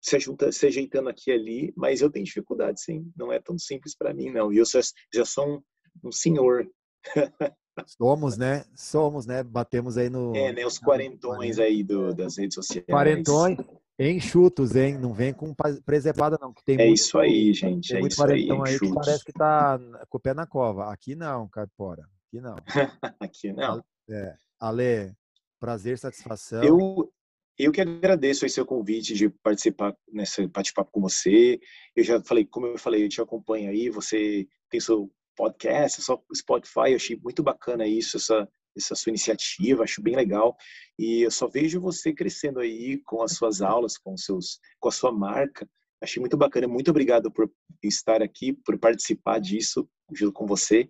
[0.00, 3.10] se, ajunta, se ajeitando aqui e ali, mas eu tenho dificuldade, sim.
[3.16, 4.52] Não é tão simples para mim, não.
[4.52, 4.80] E eu já,
[5.14, 6.68] já sou um, um senhor.
[7.86, 8.64] Somos, né?
[8.76, 9.42] Somos, né?
[9.42, 10.36] Batemos aí no.
[10.36, 10.66] É, né?
[10.66, 12.86] Os quarentões aí do, das redes sociais.
[12.86, 13.56] Quarentões.
[13.98, 14.98] Enxutos, hein?
[14.98, 16.52] Não vem com presepada, não.
[16.52, 17.88] Que tem é muito, isso aí, gente.
[17.88, 19.78] Tem é muito isso aí, aí que parece que tá
[20.08, 20.92] com o pé na cova.
[20.92, 22.02] Aqui não, Caipora.
[22.26, 22.56] Aqui não.
[23.20, 23.84] Aqui não.
[24.10, 24.34] É.
[24.58, 25.12] Ale,
[25.60, 26.62] prazer, satisfação.
[26.62, 27.12] Eu,
[27.58, 31.60] Eu que agradeço esse seu convite de participar nesse bate-papo com você.
[31.94, 36.22] Eu já falei, como eu falei, eu te acompanho aí, você tem seu podcast, seu
[36.34, 40.56] Spotify, eu achei muito bacana isso, essa, essa sua iniciativa, acho bem legal.
[40.98, 44.92] E eu só vejo você crescendo aí com as suas aulas, com, seus, com a
[44.92, 45.68] sua marca.
[46.00, 46.66] Achei muito bacana.
[46.66, 47.50] Muito obrigado por
[47.82, 50.88] estar aqui, por participar disso junto com você.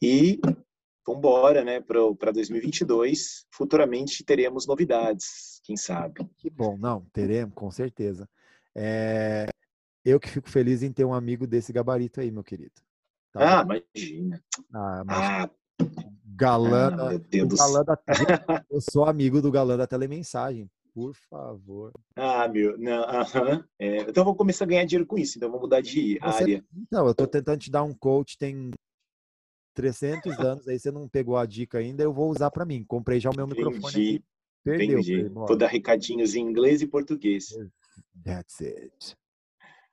[0.00, 0.40] E
[1.06, 3.46] vamos embora, né, para 2022.
[3.52, 6.26] Futuramente teremos novidades, quem sabe.
[6.38, 8.28] Que bom, não, teremos, com certeza.
[8.74, 9.46] É,
[10.04, 12.80] eu que fico feliz em ter um amigo desse gabarito aí, meu querido.
[13.32, 13.74] Tá ah, bom?
[13.74, 14.44] imagina.
[14.72, 15.18] Ah, mas...
[15.18, 15.50] ah,
[16.34, 17.18] galã, ah,
[17.56, 17.98] galã da...
[18.70, 20.68] eu sou amigo do galã da telemensagem.
[20.94, 21.92] Por favor.
[22.14, 22.76] Ah, meu.
[22.78, 23.64] Não, uh -huh.
[23.78, 25.38] é, então eu vou começar a ganhar dinheiro com isso.
[25.38, 26.64] Então eu vou mudar de Você, área.
[26.76, 28.70] Então, eu tô tentando te dar um coach, tem
[29.74, 32.84] 300 anos, aí você não pegou a dica ainda, eu vou usar para mim.
[32.84, 33.64] Comprei já o meu Entendi.
[33.64, 34.24] microfone aqui.
[34.62, 35.00] Perdeu.
[35.00, 35.28] Entendi.
[35.28, 37.48] Vou dar recadinhos em inglês e português.
[38.24, 39.16] That's it.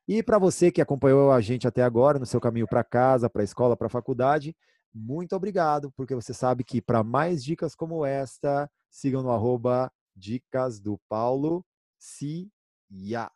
[0.08, 3.42] E para você que acompanhou a gente até agora no seu caminho para casa, para
[3.42, 4.56] a escola, para a faculdade,
[4.94, 10.80] muito obrigado, porque você sabe que para mais dicas como esta, sigam no arroba Dicas
[10.80, 11.66] do Paulo
[11.98, 13.32] Cia.